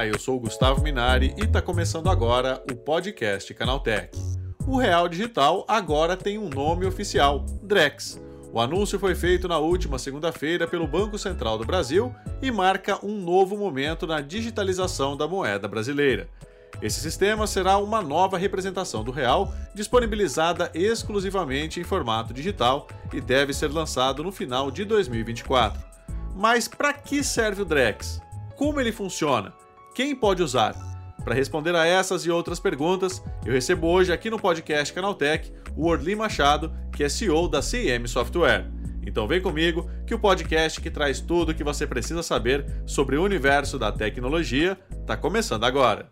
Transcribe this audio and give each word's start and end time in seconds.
Olá, 0.00 0.06
eu 0.06 0.18
sou 0.18 0.38
o 0.38 0.40
Gustavo 0.40 0.82
Minari 0.82 1.34
e 1.36 1.44
está 1.44 1.60
começando 1.60 2.08
agora 2.08 2.64
o 2.72 2.74
podcast 2.74 3.52
Canaltech. 3.52 4.08
O 4.66 4.78
Real 4.78 5.06
Digital 5.06 5.62
agora 5.68 6.16
tem 6.16 6.38
um 6.38 6.48
nome 6.48 6.86
oficial, 6.86 7.44
Drex. 7.62 8.18
O 8.50 8.58
anúncio 8.58 8.98
foi 8.98 9.14
feito 9.14 9.46
na 9.46 9.58
última 9.58 9.98
segunda-feira 9.98 10.66
pelo 10.66 10.86
Banco 10.86 11.18
Central 11.18 11.58
do 11.58 11.66
Brasil 11.66 12.14
e 12.40 12.50
marca 12.50 12.98
um 13.04 13.20
novo 13.20 13.58
momento 13.58 14.06
na 14.06 14.22
digitalização 14.22 15.18
da 15.18 15.28
moeda 15.28 15.68
brasileira. 15.68 16.30
Esse 16.80 16.98
sistema 16.98 17.46
será 17.46 17.76
uma 17.76 18.00
nova 18.00 18.38
representação 18.38 19.04
do 19.04 19.10
real, 19.10 19.52
disponibilizada 19.74 20.70
exclusivamente 20.72 21.78
em 21.78 21.84
formato 21.84 22.32
digital 22.32 22.88
e 23.12 23.20
deve 23.20 23.52
ser 23.52 23.70
lançado 23.70 24.24
no 24.24 24.32
final 24.32 24.70
de 24.70 24.86
2024. 24.86 25.78
Mas 26.34 26.66
para 26.66 26.94
que 26.94 27.22
serve 27.22 27.60
o 27.60 27.66
Drex? 27.66 28.18
Como 28.56 28.80
ele 28.80 28.92
funciona? 28.92 29.52
Quem 29.94 30.14
pode 30.14 30.40
usar? 30.40 30.76
Para 31.24 31.34
responder 31.34 31.74
a 31.74 31.84
essas 31.84 32.24
e 32.24 32.30
outras 32.30 32.60
perguntas, 32.60 33.22
eu 33.44 33.52
recebo 33.52 33.88
hoje 33.88 34.12
aqui 34.12 34.30
no 34.30 34.38
podcast 34.38 34.94
Canaltech 34.94 35.52
o 35.76 35.88
Orli 35.88 36.14
Machado, 36.14 36.72
que 36.92 37.02
é 37.02 37.08
CEO 37.08 37.48
da 37.48 37.60
CM 37.60 38.06
Software. 38.06 38.70
Então 39.04 39.26
vem 39.26 39.40
comigo 39.40 39.90
que 40.06 40.14
o 40.14 40.18
podcast 40.18 40.80
que 40.80 40.90
traz 40.90 41.20
tudo 41.20 41.50
o 41.50 41.54
que 41.54 41.64
você 41.64 41.86
precisa 41.88 42.22
saber 42.22 42.64
sobre 42.86 43.16
o 43.16 43.24
universo 43.24 43.78
da 43.78 43.90
tecnologia 43.90 44.78
está 45.00 45.16
começando 45.16 45.64
agora. 45.64 46.08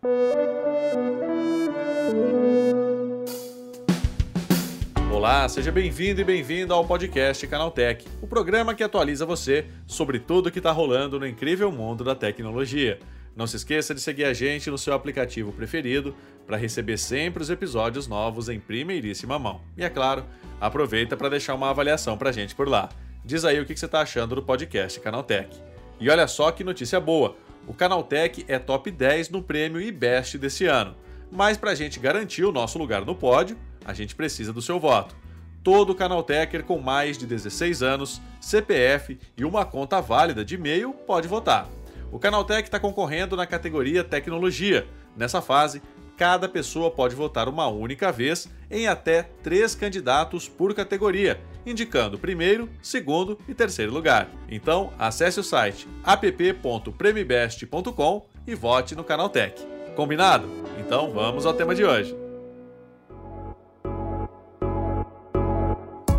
Olá, 5.12 5.48
seja 5.48 5.70
bem-vindo 5.70 6.20
e 6.20 6.24
bem-vinda 6.24 6.74
ao 6.74 6.84
podcast 6.84 7.46
Canaltech, 7.46 8.04
o 8.20 8.26
programa 8.26 8.74
que 8.74 8.82
atualiza 8.82 9.24
você 9.24 9.66
sobre 9.87 10.18
tudo 10.18 10.48
o 10.48 10.51
que 10.51 10.59
está 10.59 10.73
rolando 10.73 11.18
no 11.18 11.26
incrível 11.26 11.71
mundo 11.71 12.02
da 12.02 12.15
tecnologia. 12.15 12.99
Não 13.37 13.46
se 13.46 13.57
esqueça 13.57 13.95
de 13.95 14.01
seguir 14.01 14.24
a 14.24 14.32
gente 14.32 14.71
no 14.71 14.79
seu 14.79 14.95
aplicativo 14.95 15.52
preferido 15.52 16.15
para 16.46 16.57
receber 16.57 16.96
sempre 16.96 17.43
os 17.43 17.51
episódios 17.51 18.07
novos 18.07 18.48
em 18.48 18.59
primeiríssima 18.59 19.38
mão. 19.38 19.60
E 19.76 19.84
é 19.84 19.88
claro, 19.90 20.24
aproveita 20.60 21.16
para 21.16 21.29
deixar 21.29 21.54
uma 21.54 21.71
avaliação 21.71 22.16
para 22.16 22.30
a 22.30 22.32
gente 22.32 22.54
por 22.54 22.68
lá. 22.68 22.88
Diz 23.24 23.45
aí 23.45 23.60
o 23.60 23.66
que 23.66 23.76
você 23.76 23.87
está 23.87 24.01
achando 24.01 24.34
do 24.34 24.43
podcast 24.43 24.99
Canaltech. 25.01 25.54
E 26.01 26.09
olha 26.09 26.26
só 26.26 26.51
que 26.51 26.65
notícia 26.65 26.99
boa! 26.99 27.37
O 27.66 27.74
Canaltech 27.74 28.45
é 28.49 28.59
top 28.59 28.90
10 28.90 29.29
no 29.29 29.43
prêmio 29.43 29.80
IBEST 29.80 30.38
desse 30.38 30.65
ano. 30.65 30.96
Mas 31.30 31.59
para 31.59 31.73
a 31.73 31.74
gente 31.74 32.01
garantir 32.01 32.45
o 32.45 32.52
nosso 32.52 32.79
lugar 32.79 33.04
no 33.04 33.15
pódio, 33.15 33.59
a 33.84 33.93
gente 33.93 34.15
precisa 34.15 34.52
do 34.52 34.62
seu 34.62 34.80
voto. 34.80 35.15
Todo 35.62 35.95
Canaltecher 35.95 36.65
com 36.65 36.79
mais 36.79 37.18
de 37.18 37.26
16 37.26 37.82
anos, 37.82 38.23
CPF 38.40 39.18
e 39.37 39.45
uma 39.45 39.66
conta 39.66 40.01
válida 40.01 40.45
de 40.45 40.54
e-mail 40.54 40.95
pode 40.95 41.29
votar. 41.29 41.68
O 42.10 42.18
Canaltech 42.18 42.64
está 42.64 42.80
concorrendo 42.80 43.37
na 43.37 43.46
categoria 43.46 44.02
Tecnologia. 44.02 44.87
Nessa 45.16 45.40
fase, 45.42 45.82
cada 46.16 46.48
pessoa 46.48 46.90
pode 46.90 47.15
votar 47.15 47.48
uma 47.48 47.68
única 47.68 48.10
vez 48.10 48.48
em 48.70 48.87
até 48.87 49.24
três 49.42 49.74
candidatos 49.74 50.48
por 50.48 50.74
categoria, 50.74 51.40
indicando 51.65 52.18
primeiro, 52.18 52.68
segundo 52.82 53.38
e 53.46 53.54
terceiro 53.54 53.92
lugar. 53.92 54.28
Então, 54.48 54.92
acesse 54.98 55.38
o 55.38 55.45
site 55.45 55.87
app.premibest.com 56.04 58.26
e 58.46 58.54
vote 58.54 58.95
no 58.95 59.04
Canaltech. 59.04 59.62
Combinado? 59.95 60.48
Então 60.78 61.12
vamos 61.12 61.45
ao 61.45 61.52
tema 61.54 61.74
de 61.74 61.84
hoje. 61.84 62.27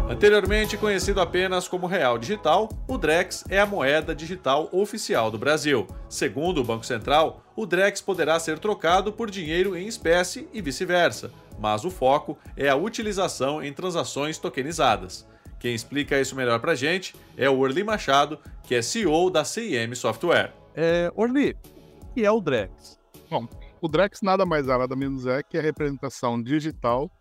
Anteriormente 0.10 0.76
conhecido 0.76 1.22
apenas 1.22 1.68
como 1.68 1.86
Real 1.86 2.18
Digital, 2.18 2.68
o 2.88 2.98
Drex 2.98 3.44
é 3.48 3.60
a 3.60 3.66
moeda 3.68 4.16
digital 4.16 4.68
oficial 4.72 5.30
do 5.30 5.38
Brasil. 5.38 5.86
Segundo 6.10 6.62
o 6.62 6.64
Banco 6.64 6.84
Central, 6.84 7.44
o 7.56 7.64
Drex 7.64 8.02
poderá 8.02 8.40
ser 8.40 8.58
trocado 8.58 9.14
por 9.14 9.30
dinheiro 9.30 9.78
em 9.78 9.86
espécie 9.86 10.50
e 10.52 10.64
vice-versa, 10.64 11.32
mas 11.60 11.86
o 11.86 11.92
foco 11.92 12.36
é 12.58 12.68
a 12.68 12.76
utilização 12.76 13.64
em 13.64 13.72
transações 13.72 14.40
tokenizadas. 14.40 15.28
Quem 15.60 15.76
explica 15.76 16.20
isso 16.20 16.36
melhor 16.36 16.60
pra 16.60 16.74
gente 16.74 17.16
é 17.38 17.48
o 17.48 17.60
Orly 17.60 17.84
Machado, 17.84 18.40
que 18.64 18.74
é 18.74 18.82
CEO 18.82 19.30
da 19.30 19.46
CIM 19.46 19.94
Software. 19.94 20.56
É, 20.76 21.12
Orly, 21.16 21.56
o 22.02 22.14
que 22.16 22.26
é 22.26 22.32
o 22.32 22.42
Drex? 22.42 22.98
Bom, 23.30 23.48
o 23.80 23.88
Drex 23.88 24.24
nada 24.24 24.44
mais 24.44 24.68
é, 24.68 24.76
nada 24.76 24.96
menos 24.96 25.28
é 25.28 25.44
que 25.44 25.56
a 25.56 25.62
representação 25.62 26.42
digital 26.42 27.12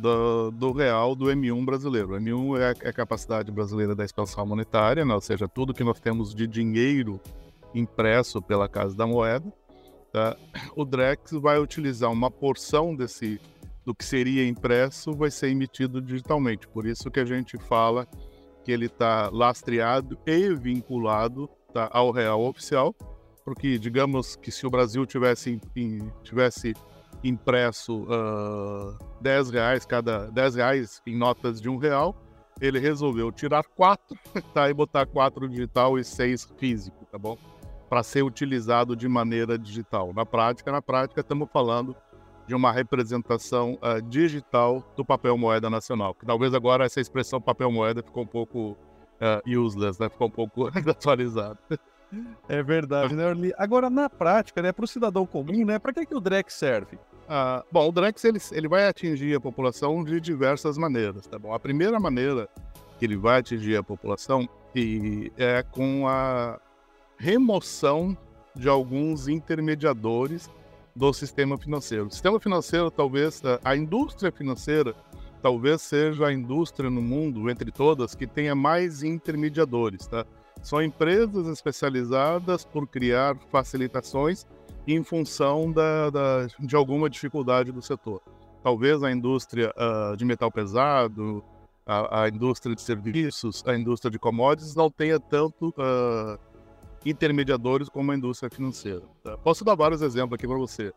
do, 0.00 0.50
do 0.50 0.72
real 0.72 1.14
do 1.14 1.26
M1 1.26 1.64
brasileiro. 1.64 2.14
O 2.14 2.18
M1 2.18 2.58
é 2.58 2.64
a, 2.64 2.74
é 2.86 2.88
a, 2.88 2.92
capacidade 2.92 3.52
brasileira 3.52 3.94
da 3.94 4.04
expansão 4.04 4.46
monetária, 4.46 5.04
né? 5.04 5.14
ou 5.14 5.20
seja, 5.20 5.46
tudo 5.46 5.74
que 5.74 5.84
nós 5.84 6.00
temos 6.00 6.34
de 6.34 6.46
dinheiro 6.46 7.20
impresso 7.74 8.40
pela 8.40 8.68
Casa 8.68 8.96
da 8.96 9.06
Moeda. 9.06 9.52
Tá? 10.12 10.36
O 10.74 10.84
Drex 10.84 11.32
vai 11.32 11.58
utilizar 11.58 12.10
uma 12.10 12.30
porção 12.30 12.96
desse 12.96 13.40
do 13.84 13.94
que 13.94 14.04
seria 14.04 14.46
impresso 14.46 15.14
vai 15.14 15.30
ser 15.30 15.48
emitido 15.48 16.02
digitalmente. 16.02 16.68
Por 16.68 16.86
isso 16.86 17.10
que 17.10 17.18
a 17.18 17.24
gente 17.24 17.56
fala 17.56 18.06
que 18.62 18.70
ele 18.70 18.86
está 18.86 19.30
lastreado 19.30 20.18
e 20.26 20.54
vinculado 20.54 21.48
tá, 21.72 21.88
ao 21.90 22.10
real 22.10 22.44
oficial, 22.44 22.94
porque 23.42 23.78
digamos 23.78 24.36
que 24.36 24.50
se 24.50 24.66
o 24.66 24.70
Brasil 24.70 25.06
tivesse, 25.06 25.58
tivesse 26.22 26.74
impresso 27.22 28.04
uh, 28.04 28.96
10 29.20 29.50
reais 29.50 29.84
cada 29.84 30.30
10 30.30 30.54
reais 30.54 31.02
em 31.06 31.16
notas 31.16 31.60
de 31.60 31.68
um 31.68 31.76
real, 31.76 32.16
ele 32.60 32.78
resolveu 32.78 33.32
tirar 33.32 33.64
quatro, 33.64 34.16
tá? 34.54 34.68
E 34.68 34.74
botar 34.74 35.06
quatro 35.06 35.48
digital 35.48 35.98
e 35.98 36.04
seis 36.04 36.44
físico, 36.58 37.06
tá 37.10 37.18
bom? 37.18 37.36
Para 37.88 38.02
ser 38.02 38.22
utilizado 38.22 38.94
de 38.94 39.08
maneira 39.08 39.58
digital. 39.58 40.12
Na 40.14 40.24
prática, 40.24 40.70
na 40.70 40.82
prática, 40.82 41.20
estamos 41.20 41.48
falando 41.52 41.96
de 42.46 42.54
uma 42.54 42.72
representação 42.72 43.74
uh, 43.74 44.02
digital 44.02 44.84
do 44.96 45.04
papel 45.04 45.36
moeda 45.38 45.70
nacional. 45.70 46.14
Que 46.14 46.26
talvez 46.26 46.54
agora 46.54 46.84
essa 46.84 47.00
expressão 47.00 47.40
papel 47.40 47.70
moeda 47.70 48.02
ficou 48.02 48.24
um 48.24 48.26
pouco 48.26 48.76
uh, 49.20 49.58
useless, 49.60 49.98
né? 50.00 50.08
Ficou 50.08 50.28
um 50.28 50.30
pouco 50.30 50.66
atualizada. 50.88 51.58
É 52.48 52.62
verdade, 52.62 53.14
né, 53.14 53.26
Orly? 53.26 53.52
Agora, 53.56 53.88
na 53.88 54.10
prática, 54.10 54.60
né, 54.60 54.72
para 54.72 54.84
o 54.84 54.88
cidadão 54.88 55.24
comum, 55.24 55.64
né, 55.64 55.78
para 55.78 55.92
que, 55.92 56.04
que 56.04 56.14
o 56.14 56.20
Drex 56.20 56.54
serve? 56.54 56.98
Ah, 57.32 57.64
bom, 57.70 57.88
o 57.88 57.92
Drex 57.92 58.24
ele, 58.24 58.40
ele 58.50 58.66
vai 58.66 58.88
atingir 58.88 59.36
a 59.36 59.40
população 59.40 60.02
de 60.02 60.20
diversas 60.20 60.76
maneiras, 60.76 61.28
tá 61.28 61.38
bom? 61.38 61.54
A 61.54 61.60
primeira 61.60 62.00
maneira 62.00 62.48
que 62.98 63.04
ele 63.04 63.16
vai 63.16 63.38
atingir 63.38 63.76
a 63.76 63.84
população 63.84 64.48
e 64.74 65.30
é 65.36 65.62
com 65.62 66.08
a 66.08 66.58
remoção 67.16 68.18
de 68.52 68.68
alguns 68.68 69.28
intermediadores 69.28 70.50
do 70.96 71.12
sistema 71.12 71.56
financeiro. 71.56 72.08
O 72.08 72.10
sistema 72.10 72.40
financeiro, 72.40 72.90
talvez, 72.90 73.40
a 73.64 73.76
indústria 73.76 74.32
financeira, 74.32 74.92
talvez 75.40 75.82
seja 75.82 76.26
a 76.26 76.32
indústria 76.32 76.90
no 76.90 77.00
mundo, 77.00 77.48
entre 77.48 77.70
todas, 77.70 78.12
que 78.12 78.26
tenha 78.26 78.56
mais 78.56 79.04
intermediadores, 79.04 80.04
tá? 80.04 80.26
São 80.64 80.82
empresas 80.82 81.46
especializadas 81.46 82.64
por 82.64 82.88
criar 82.88 83.36
facilitações 83.52 84.44
em 84.94 85.02
função 85.02 85.70
da, 85.72 86.10
da, 86.10 86.46
de 86.58 86.76
alguma 86.76 87.08
dificuldade 87.08 87.72
do 87.72 87.82
setor. 87.82 88.20
Talvez 88.62 89.02
a 89.02 89.10
indústria 89.10 89.72
uh, 89.76 90.16
de 90.16 90.24
metal 90.24 90.50
pesado, 90.50 91.42
a, 91.86 92.22
a, 92.22 92.28
indústria 92.28 92.74
de 92.74 92.82
serviços, 92.82 93.64
a 93.66 93.74
indústria 93.74 94.10
de 94.10 94.18
commodities 94.18 94.74
não 94.74 94.90
tenha 94.90 95.18
tanto 95.18 95.70
uh, 95.70 96.38
intermediadores 97.04 97.88
como 97.88 98.12
a 98.12 98.16
indústria 98.16 98.50
financeira. 98.50 99.02
Tá? 99.22 99.36
Posso 99.38 99.64
dar 99.64 99.74
vários 99.74 100.02
exemplos 100.02 100.34
aqui 100.34 100.46
para 100.46 100.58
você. 100.58 100.92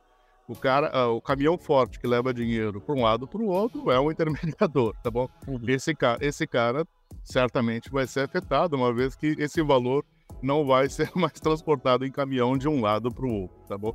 O 0.47 0.55
cara, 0.55 0.91
uh, 1.07 1.15
o 1.15 1.21
caminhão 1.21 1.57
forte 1.57 1.99
que 1.99 2.05
leva 2.05 2.33
dinheiro 2.33 2.81
para 2.81 2.93
um 2.93 3.01
lado 3.01 3.25
para 3.25 3.41
o 3.41 3.47
outro 3.47 3.89
é 3.89 3.99
um 3.99 4.11
intermediador, 4.11 4.93
tá 5.01 5.09
bom? 5.09 5.29
Uhum. 5.47 5.59
Esse, 5.67 5.95
esse 6.19 6.45
cara 6.45 6.85
certamente 7.23 7.89
vai 7.89 8.05
ser 8.05 8.21
afetado, 8.21 8.75
uma 8.75 8.93
vez 8.93 9.16
que 9.16 9.35
esse 9.39 9.61
valor 9.61 10.03
não 10.41 10.66
vai 10.66 10.90
ser 10.90 11.12
mais 11.16 11.40
transportado 11.40 12.06
em 12.06 12.12
caminhão 12.12 12.58
de 12.58 12.68
um 12.68 12.82
lado 12.82 13.12
para 13.12 13.26
o 13.26 13.41
outro, 13.41 13.58
tá 13.68 13.78
bom? 13.78 13.90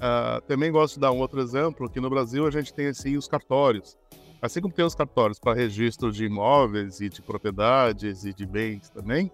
Uh, 0.00 0.40
também 0.46 0.72
gosto 0.72 0.94
de 0.94 1.00
dar 1.00 1.12
um 1.12 1.18
outro 1.18 1.40
exemplo, 1.40 1.88
que 1.88 2.00
no 2.00 2.08
Brasil 2.08 2.46
a 2.46 2.50
gente 2.50 2.72
tem 2.72 2.86
assim 2.86 3.16
os 3.16 3.28
cartórios. 3.28 3.98
Assim 4.40 4.60
como 4.60 4.72
tem 4.72 4.84
os 4.84 4.94
cartórios 4.94 5.38
para 5.38 5.54
registro 5.54 6.10
de 6.10 6.24
imóveis 6.24 7.00
e 7.00 7.10
de 7.10 7.20
propriedades 7.20 8.24
e 8.24 8.32
de 8.32 8.46
bens 8.46 8.88
também, 8.88 9.30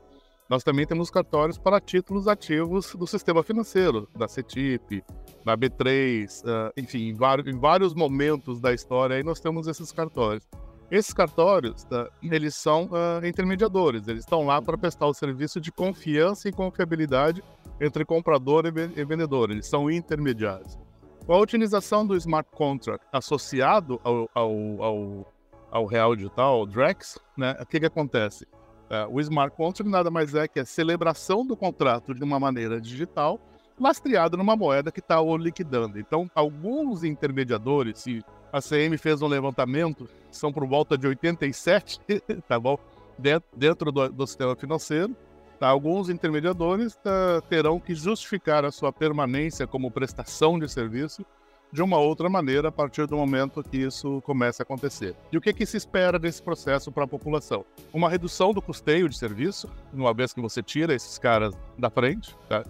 nós 0.49 0.65
também 0.65 0.87
temos 0.87 1.11
cartórios 1.11 1.59
para 1.59 1.81
títulos 1.81 2.27
ativos 2.27 2.95
do 2.95 3.07
sistema 3.07 3.43
financeiro, 3.43 4.09
da 4.17 4.27
CETIP, 4.27 5.05
da 5.45 5.57
B3, 5.57 6.43
uh, 6.43 6.73
enfim, 6.77 7.09
em 7.11 7.51
em 7.51 7.59
vários 7.59 7.95
momentos 7.95 8.61
da 8.61 8.73
história 8.73 9.17
aí 9.17 9.23
nós 9.23 9.41
temos 9.41 9.69
esses 9.69 9.93
cartórios. 9.93 10.47
Esses 10.91 11.13
cartórios, 11.13 11.83
tá, 11.85 12.09
eles 12.23 12.55
são 12.55 12.85
uh, 12.85 13.27
intermediadores, 13.27 14.07
eles 14.07 14.21
estão 14.21 14.47
lá 14.47 14.63
para 14.63 14.79
prestar 14.79 15.07
o 15.07 15.15
serviço 15.15 15.61
de 15.61 15.73
confiança 15.73 16.49
e 16.49 16.53
confiabilidade 16.53 17.43
entre 17.81 18.05
comprador 18.05 18.65
e 18.67 19.05
vendedor, 19.05 19.51
eles 19.51 19.67
são 19.67 19.91
intermediários. 19.91 20.79
Com 21.27 21.35
a 21.35 21.41
utilização 21.41 22.07
do 22.07 22.17
smart 22.17 22.49
contract 22.53 23.05
associado 23.13 24.01
ao, 24.05 24.31
ao, 24.33 24.83
ao, 24.83 25.35
ao 25.73 25.87
real 25.87 26.15
digital, 26.15 26.61
ao 26.61 26.67
DREX, 26.67 27.19
né, 27.37 27.57
o 27.61 27.67
que, 27.67 27.81
que 27.81 27.87
acontece? 27.87 28.45
Uh, 28.89 29.13
o 29.13 29.21
smart 29.21 29.57
contract 29.57 29.91
nada 29.91 30.09
mais 30.09 30.37
é 30.37 30.47
que 30.47 30.61
a 30.61 30.65
celebração 30.65 31.45
do 31.45 31.57
contrato 31.57 32.15
de 32.15 32.23
uma 32.23 32.39
maneira 32.39 32.81
digital 32.81 33.41
lastreado 33.79 34.37
numa 34.37 34.57
moeda 34.57 34.93
que 34.93 35.01
está 35.01 35.21
o 35.21 35.37
liquidando. 35.37 35.99
Então, 35.99 36.31
alguns 36.35 37.03
intermediadores, 37.05 37.99
se 37.99 38.23
a 38.57 38.61
CM 38.63 38.97
fez 38.97 39.21
um 39.21 39.27
levantamento, 39.27 40.09
são 40.31 40.51
por 40.51 40.67
volta 40.67 40.97
de 40.97 41.07
87, 41.07 42.01
tá 42.49 42.59
bom? 42.59 42.79
Dentro, 43.19 43.49
dentro 43.55 43.93
do, 43.93 44.09
do 44.09 44.27
sistema 44.27 44.57
financeiro, 44.57 45.15
tá? 45.59 45.69
alguns 45.69 46.09
intermediadores 46.09 46.97
tá, 46.97 47.43
terão 47.49 47.79
que 47.79 47.95
justificar 47.95 48.65
a 48.65 48.71
sua 48.71 48.93
permanência 48.93 49.67
como 49.67 49.91
prestação 49.91 50.59
de 50.59 50.71
serviço 50.71 51.25
de 51.73 51.83
uma 51.83 51.99
outra 51.99 52.31
maneira 52.31 52.69
a 52.69 52.73
partir 52.73 53.07
do 53.07 53.17
momento 53.17 53.63
que 53.63 53.77
isso 53.77 54.23
começa 54.23 54.63
a 54.63 54.65
acontecer. 54.65 55.15
E 55.31 55.37
o 55.37 55.41
que, 55.41 55.53
que 55.53 55.67
se 55.67 55.77
espera 55.77 56.19
desse 56.19 56.43
processo 56.43 56.91
para 56.91 57.05
a 57.05 57.09
população? 57.09 57.65
Uma 57.93 58.09
redução 58.09 58.55
do 58.55 58.63
custeio 58.63 59.09
de 59.09 59.19
serviço, 59.19 59.69
uma 59.93 60.15
vez 60.15 60.33
que 60.33 60.41
você 60.41 60.63
tira 60.63 60.95
esses 60.95 61.19
caras 61.19 61.55
da 61.77 61.91
frente, 61.91 62.35
tá? 62.49 62.65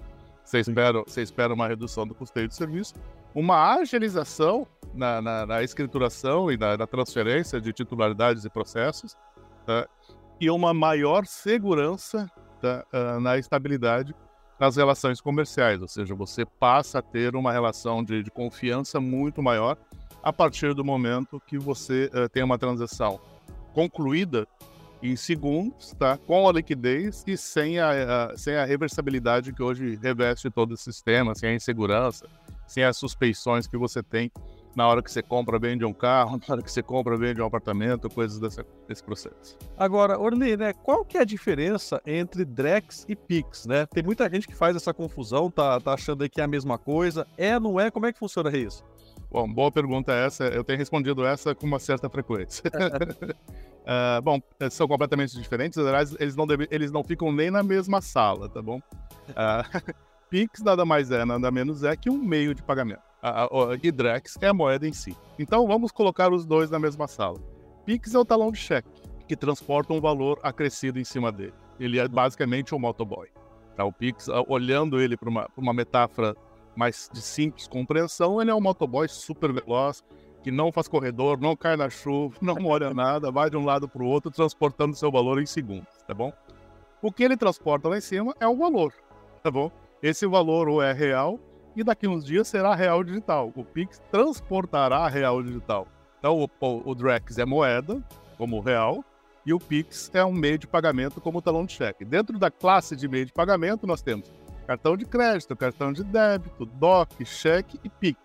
Você 0.44 0.60
espera, 0.60 1.02
você 1.02 1.22
espera 1.22 1.52
uma 1.52 1.66
redução 1.66 2.06
do 2.06 2.14
custeio 2.14 2.48
de 2.48 2.54
serviço, 2.54 2.94
uma 3.36 3.74
agilização 3.74 4.66
na, 4.94 5.20
na, 5.20 5.44
na 5.44 5.62
escrituração 5.62 6.50
e 6.50 6.56
na, 6.56 6.74
na, 6.74 6.86
transferência 6.86 7.60
de 7.60 7.70
titularidades 7.70 8.46
e 8.46 8.48
processos, 8.48 9.14
tá? 9.66 9.86
e 10.40 10.48
uma 10.48 10.72
maior 10.72 11.26
segurança 11.26 12.30
tá? 12.62 12.82
uh, 12.94 13.20
na 13.20 13.36
estabilidade 13.36 14.14
nas 14.58 14.76
relações 14.76 15.20
comerciais, 15.20 15.82
ou 15.82 15.88
seja, 15.88 16.14
você 16.14 16.46
passa 16.46 17.00
a 17.00 17.02
ter 17.02 17.36
uma 17.36 17.52
relação 17.52 18.02
de, 18.02 18.22
de 18.22 18.30
confiança 18.30 18.98
muito 18.98 19.42
maior 19.42 19.76
a 20.22 20.32
partir 20.32 20.72
do 20.72 20.82
momento 20.82 21.38
que 21.46 21.58
você 21.58 22.10
uh, 22.14 22.30
tem 22.30 22.42
uma 22.42 22.56
transação 22.56 23.20
concluída 23.74 24.48
em 25.02 25.14
segundos, 25.14 25.92
tá? 25.98 26.16
com 26.16 26.48
a 26.48 26.52
liquidez 26.52 27.22
e 27.26 27.36
sem 27.36 27.78
a, 27.78 27.90
a, 28.30 28.36
sem 28.38 28.56
a 28.56 28.64
reversibilidade 28.64 29.52
que 29.52 29.62
hoje 29.62 29.98
reveste 30.02 30.48
todo 30.48 30.72
o 30.72 30.76
sistema, 30.76 31.34
sem 31.34 31.50
a 31.50 31.54
insegurança, 31.54 32.26
sem 32.66 32.84
as 32.84 32.96
suspeições 32.96 33.66
que 33.66 33.76
você 33.76 34.02
tem 34.02 34.30
na 34.76 34.86
hora 34.86 35.02
que 35.02 35.10
você 35.10 35.22
compra, 35.22 35.58
vende 35.58 35.86
um 35.86 35.92
carro, 35.92 36.38
na 36.46 36.54
hora 36.54 36.62
que 36.62 36.70
você 36.70 36.82
compra, 36.82 37.16
vende 37.16 37.40
um 37.40 37.46
apartamento, 37.46 38.10
coisas 38.10 38.38
desse, 38.38 38.62
desse 38.86 39.02
processo. 39.02 39.56
Agora, 39.76 40.18
Orly, 40.18 40.54
né, 40.54 40.74
qual 40.74 41.02
que 41.02 41.16
é 41.16 41.22
a 41.22 41.24
diferença 41.24 42.00
entre 42.06 42.44
Drex 42.44 43.06
e 43.08 43.16
Pix, 43.16 43.64
né? 43.64 43.86
Tem 43.86 44.02
muita 44.02 44.28
gente 44.28 44.46
que 44.46 44.54
faz 44.54 44.76
essa 44.76 44.92
confusão, 44.92 45.50
tá, 45.50 45.80
tá 45.80 45.94
achando 45.94 46.22
aí 46.22 46.28
que 46.28 46.42
é 46.42 46.44
a 46.44 46.48
mesma 46.48 46.76
coisa. 46.76 47.26
É, 47.38 47.58
não 47.58 47.80
é? 47.80 47.90
Como 47.90 48.04
é 48.04 48.12
que 48.12 48.18
funciona 48.18 48.54
isso? 48.54 48.84
Bom, 49.30 49.50
boa 49.50 49.72
pergunta 49.72 50.12
essa. 50.12 50.44
Eu 50.44 50.62
tenho 50.62 50.78
respondido 50.78 51.24
essa 51.24 51.54
com 51.54 51.66
uma 51.66 51.78
certa 51.78 52.10
frequência. 52.10 52.62
uh, 52.70 54.20
bom, 54.22 54.40
são 54.70 54.86
completamente 54.86 55.34
diferentes. 55.36 55.78
Aliás, 55.78 56.14
eles 56.20 56.36
não, 56.36 56.46
deve, 56.46 56.68
eles 56.70 56.92
não 56.92 57.02
ficam 57.02 57.32
nem 57.32 57.50
na 57.50 57.62
mesma 57.62 58.02
sala, 58.02 58.48
tá 58.48 58.60
bom? 58.60 58.78
Uh, 59.30 59.94
Pix 60.28 60.62
nada 60.62 60.84
mais 60.84 61.10
é, 61.10 61.24
nada 61.24 61.50
menos 61.50 61.84
é 61.84 61.96
que 61.96 62.10
um 62.10 62.18
meio 62.18 62.54
de 62.54 62.62
pagamento. 62.62 63.02
A, 63.22 63.44
a, 63.44 63.44
a 63.44 63.76
Drex 63.94 64.36
é 64.40 64.48
a 64.48 64.54
moeda 64.54 64.86
em 64.86 64.92
si. 64.92 65.16
Então 65.38 65.66
vamos 65.66 65.92
colocar 65.92 66.32
os 66.32 66.44
dois 66.44 66.70
na 66.70 66.78
mesma 66.78 67.06
sala. 67.06 67.38
Pix 67.84 68.14
é 68.14 68.18
o 68.18 68.24
talão 68.24 68.50
de 68.50 68.58
cheque, 68.58 68.90
que 69.28 69.36
transporta 69.36 69.92
um 69.92 70.00
valor 70.00 70.40
acrescido 70.42 70.98
em 70.98 71.04
cima 71.04 71.30
dele. 71.30 71.54
Ele 71.78 71.98
é 71.98 72.08
basicamente 72.08 72.74
um 72.74 72.78
motoboy. 72.78 73.28
Tá? 73.76 73.84
O 73.84 73.92
Pix, 73.92 74.28
olhando 74.48 75.00
ele 75.00 75.16
para 75.16 75.28
uma, 75.28 75.48
uma 75.56 75.72
metáfora 75.72 76.34
mais 76.74 77.08
de 77.12 77.20
simples 77.20 77.68
compreensão, 77.68 78.40
ele 78.40 78.50
é 78.50 78.54
um 78.54 78.60
motoboy 78.60 79.08
super 79.08 79.52
veloz, 79.52 80.02
que 80.42 80.50
não 80.50 80.70
faz 80.70 80.88
corredor, 80.88 81.40
não 81.40 81.56
cai 81.56 81.76
na 81.76 81.88
chuva, 81.88 82.36
não 82.42 82.56
molha 82.56 82.92
nada, 82.92 83.30
vai 83.30 83.50
de 83.50 83.56
um 83.56 83.64
lado 83.64 83.88
para 83.88 84.02
o 84.02 84.06
outro, 84.06 84.30
transportando 84.30 84.96
seu 84.96 85.10
valor 85.10 85.40
em 85.40 85.46
segundos, 85.46 85.88
tá 86.06 86.14
bom? 86.14 86.32
O 87.02 87.12
que 87.12 87.22
ele 87.22 87.36
transporta 87.36 87.88
lá 87.88 87.98
em 87.98 88.00
cima 88.00 88.34
é 88.40 88.46
o 88.46 88.56
valor, 88.56 88.92
tá 89.42 89.50
bom? 89.50 89.70
Esse 90.06 90.24
valor 90.24 90.68
ou 90.68 90.80
é 90.80 90.92
real 90.92 91.36
e 91.74 91.82
daqui 91.82 92.06
uns 92.06 92.24
dias 92.24 92.46
será 92.46 92.76
real 92.76 93.02
digital. 93.02 93.52
O 93.56 93.64
Pix 93.64 94.00
transportará 94.08 95.08
real 95.08 95.42
digital. 95.42 95.88
Então 96.20 96.38
o, 96.38 96.48
o, 96.64 96.90
o 96.90 96.94
Drex 96.94 97.38
é 97.38 97.44
moeda, 97.44 98.00
como 98.38 98.60
real, 98.60 99.04
e 99.44 99.52
o 99.52 99.58
Pix 99.58 100.08
é 100.14 100.24
um 100.24 100.32
meio 100.32 100.58
de 100.58 100.66
pagamento 100.68 101.20
como 101.20 101.42
talão 101.42 101.66
de 101.66 101.72
cheque. 101.72 102.04
Dentro 102.04 102.38
da 102.38 102.52
classe 102.52 102.94
de 102.94 103.08
meio 103.08 103.26
de 103.26 103.32
pagamento, 103.32 103.84
nós 103.84 104.00
temos 104.00 104.30
cartão 104.64 104.96
de 104.96 105.04
crédito, 105.04 105.56
cartão 105.56 105.92
de 105.92 106.04
débito, 106.04 106.64
DOC, 106.64 107.24
cheque 107.24 107.80
e 107.82 107.88
Pix, 107.88 108.20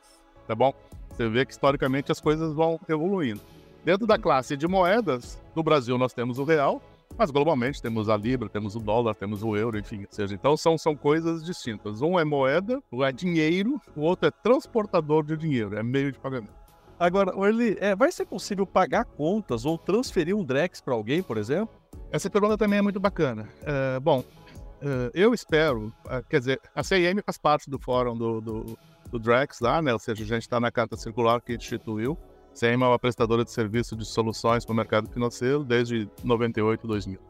tá 0.48 0.54
bom? 0.54 0.75
Você 1.10 1.27
vê 1.30 1.48
que 1.48 1.51
historicamente 1.51 2.12
as 2.12 2.22
coisas 2.22 2.54
vão 2.54 2.80
evoluindo. 2.88 3.42
Dentro 3.84 4.06
da 4.06 4.19
classe 4.19 4.56
de 4.56 4.68
moedas, 4.68 5.42
no 5.56 5.63
Brasil 5.63 5.98
nós 5.98 6.13
temos 6.13 6.38
o 6.38 6.44
real, 6.44 6.80
mas 7.18 7.31
globalmente 7.31 7.81
temos 7.81 8.10
a 8.10 8.18
libra, 8.18 8.50
temos 8.50 8.75
o 8.75 8.80
dólar, 8.80 9.16
temos 9.16 9.44
o 9.44 9.56
euro, 9.56 9.78
enfim, 9.78 10.02
ou 10.02 10.08
seja, 10.12 10.34
então 10.34 10.58
são, 10.58 10.78
são 10.78 10.96
coisas 10.96 11.44
distintas. 11.44 12.02
Um 12.02 12.19
é 12.19 12.25
moeda, 12.25 12.81
um 12.92 13.04
é 13.04 13.12
dinheiro, 13.12 13.80
o 13.96 14.02
outro 14.02 14.28
é 14.28 14.31
transportador 14.31 15.24
de 15.24 15.38
dinheiro, 15.38 15.78
é 15.78 15.84
meio 15.84 16.12
de 16.12 16.19
pagamento. 16.19 16.62
Agora, 17.00 17.36
Orly, 17.36 17.78
é, 17.80 17.96
vai 17.96 18.12
ser 18.12 18.25
possível 18.25 18.66
pagar 18.66 19.06
contas 19.06 19.66
ou 19.66 19.75
transferir 19.75 20.36
um 20.36 20.44
Drex 20.44 20.81
para 20.81 20.94
alguém, 20.94 21.24
por 21.24 21.36
exemplo? 21.36 21.75
Essa 22.12 22.30
pergunta 22.30 22.58
também 22.58 22.78
é 22.78 22.81
muito 22.81 23.00
bacana. 23.00 23.50
Uh, 23.62 24.00
bom, 24.00 24.19
uh, 24.19 25.10
eu 25.13 25.34
espero, 25.34 25.92
uh, 26.06 26.24
quer 26.30 26.40
dizer, 26.40 26.62
a 26.75 26.84
CIM 26.84 27.19
faz 27.25 27.40
parte 27.40 27.72
do 27.72 27.80
fórum 27.80 28.16
do, 28.16 28.40
do, 28.40 28.78
do 29.10 29.18
Drex 29.18 29.60
lá, 29.62 29.81
né? 29.81 29.92
Ou 29.92 29.98
seja, 29.98 30.24
a 30.24 30.28
gente 30.28 30.44
está 30.44 30.60
na 30.60 30.72
carta 30.72 30.96
circular 30.96 31.42
que 31.42 31.56
instituiu. 31.56 32.16
SEMA 32.53 32.86
é 32.86 32.89
uma 32.89 33.00
prestadora 33.00 33.44
de 33.44 33.51
serviço 33.51 33.95
de 33.95 34.06
soluções 34.06 34.65
para 34.65 34.74
o 34.74 34.75
mercado 34.75 35.09
financeiro 35.09 35.63
desde 35.63 36.07
98, 36.24 36.86
2000. 36.86 37.19
Uh, 37.19 37.21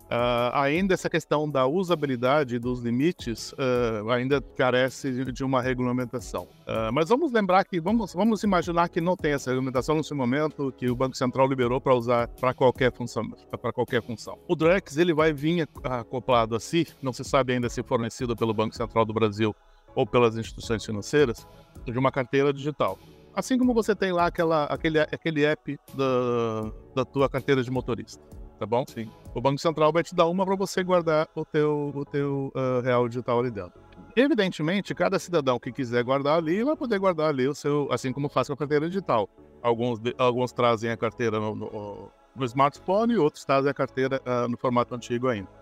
ainda 0.53 0.93
essa 0.93 1.09
questão 1.09 1.49
da 1.49 1.65
usabilidade 1.65 2.59
dos 2.59 2.81
limites 2.81 3.53
uh, 3.53 4.09
ainda 4.09 4.41
carece 4.57 5.11
de, 5.11 5.31
de 5.31 5.43
uma 5.43 5.61
regulamentação. 5.61 6.43
Uh, 6.43 6.91
mas 6.91 7.09
vamos 7.09 7.31
lembrar 7.31 7.63
que, 7.63 7.79
vamos, 7.79 8.13
vamos 8.13 8.43
imaginar 8.43 8.89
que 8.89 8.99
não 8.99 9.15
tem 9.15 9.33
essa 9.33 9.51
regulamentação 9.51 9.95
nesse 9.95 10.13
momento 10.13 10.73
que 10.75 10.89
o 10.89 10.95
Banco 10.95 11.15
Central 11.15 11.47
liberou 11.47 11.79
para 11.79 11.95
usar 11.95 12.27
para 12.27 12.53
qualquer 12.53 12.91
função. 12.91 13.29
Para 13.61 13.71
qualquer 13.71 14.01
função. 14.01 14.37
O 14.47 14.55
Drex 14.55 14.97
ele 14.97 15.13
vai 15.13 15.31
vir 15.31 15.67
acoplado 15.83 16.55
a 16.55 16.59
si, 16.59 16.87
não 17.01 17.13
se 17.13 17.23
sabe 17.23 17.53
ainda 17.53 17.69
se 17.69 17.81
fornecido 17.83 18.35
pelo 18.35 18.53
Banco 18.53 18.75
Central 18.75 19.05
do 19.05 19.13
Brasil 19.13 19.55
ou 19.95 20.05
pelas 20.05 20.37
instituições 20.37 20.83
financeiras, 20.85 21.45
de 21.85 21.97
uma 21.97 22.11
carteira 22.11 22.53
digital. 22.53 22.97
Assim 23.33 23.57
como 23.57 23.73
você 23.73 23.95
tem 23.95 24.11
lá 24.11 24.25
aquela, 24.25 24.65
aquele, 24.65 24.99
aquele 24.99 25.45
app 25.45 25.79
da, 25.93 26.71
da 26.95 27.05
tua 27.05 27.29
carteira 27.29 27.63
de 27.63 27.71
motorista, 27.71 28.21
tá 28.59 28.65
bom? 28.65 28.83
Sim. 28.87 29.09
O 29.33 29.39
Banco 29.39 29.59
Central 29.59 29.91
vai 29.93 30.03
te 30.03 30.13
dar 30.13 30.27
uma 30.27 30.45
para 30.45 30.55
você 30.55 30.83
guardar 30.83 31.27
o 31.33 31.45
teu, 31.45 31.91
o 31.95 32.03
teu 32.03 32.51
uh, 32.55 32.81
real 32.81 33.07
digital 33.07 33.39
ali 33.39 33.49
dentro. 33.49 33.79
Evidentemente, 34.15 34.93
cada 34.93 35.17
cidadão 35.17 35.57
que 35.57 35.71
quiser 35.71 36.03
guardar 36.03 36.37
ali, 36.37 36.63
vai 36.63 36.75
poder 36.75 36.99
guardar 36.99 37.29
ali 37.29 37.47
o 37.47 37.55
seu, 37.55 37.87
assim 37.89 38.11
como 38.11 38.27
faz 38.27 38.47
com 38.47 38.53
a 38.53 38.57
carteira 38.57 38.87
digital. 38.87 39.29
Alguns, 39.61 39.99
alguns 40.17 40.51
trazem 40.51 40.91
a 40.91 40.97
carteira 40.97 41.39
no, 41.39 41.55
no, 41.55 42.11
no 42.35 42.45
smartphone 42.45 43.13
e 43.13 43.17
outros 43.17 43.45
trazem 43.45 43.71
a 43.71 43.73
carteira 43.73 44.21
uh, 44.25 44.49
no 44.49 44.57
formato 44.57 44.93
antigo 44.93 45.29
ainda. 45.29 45.60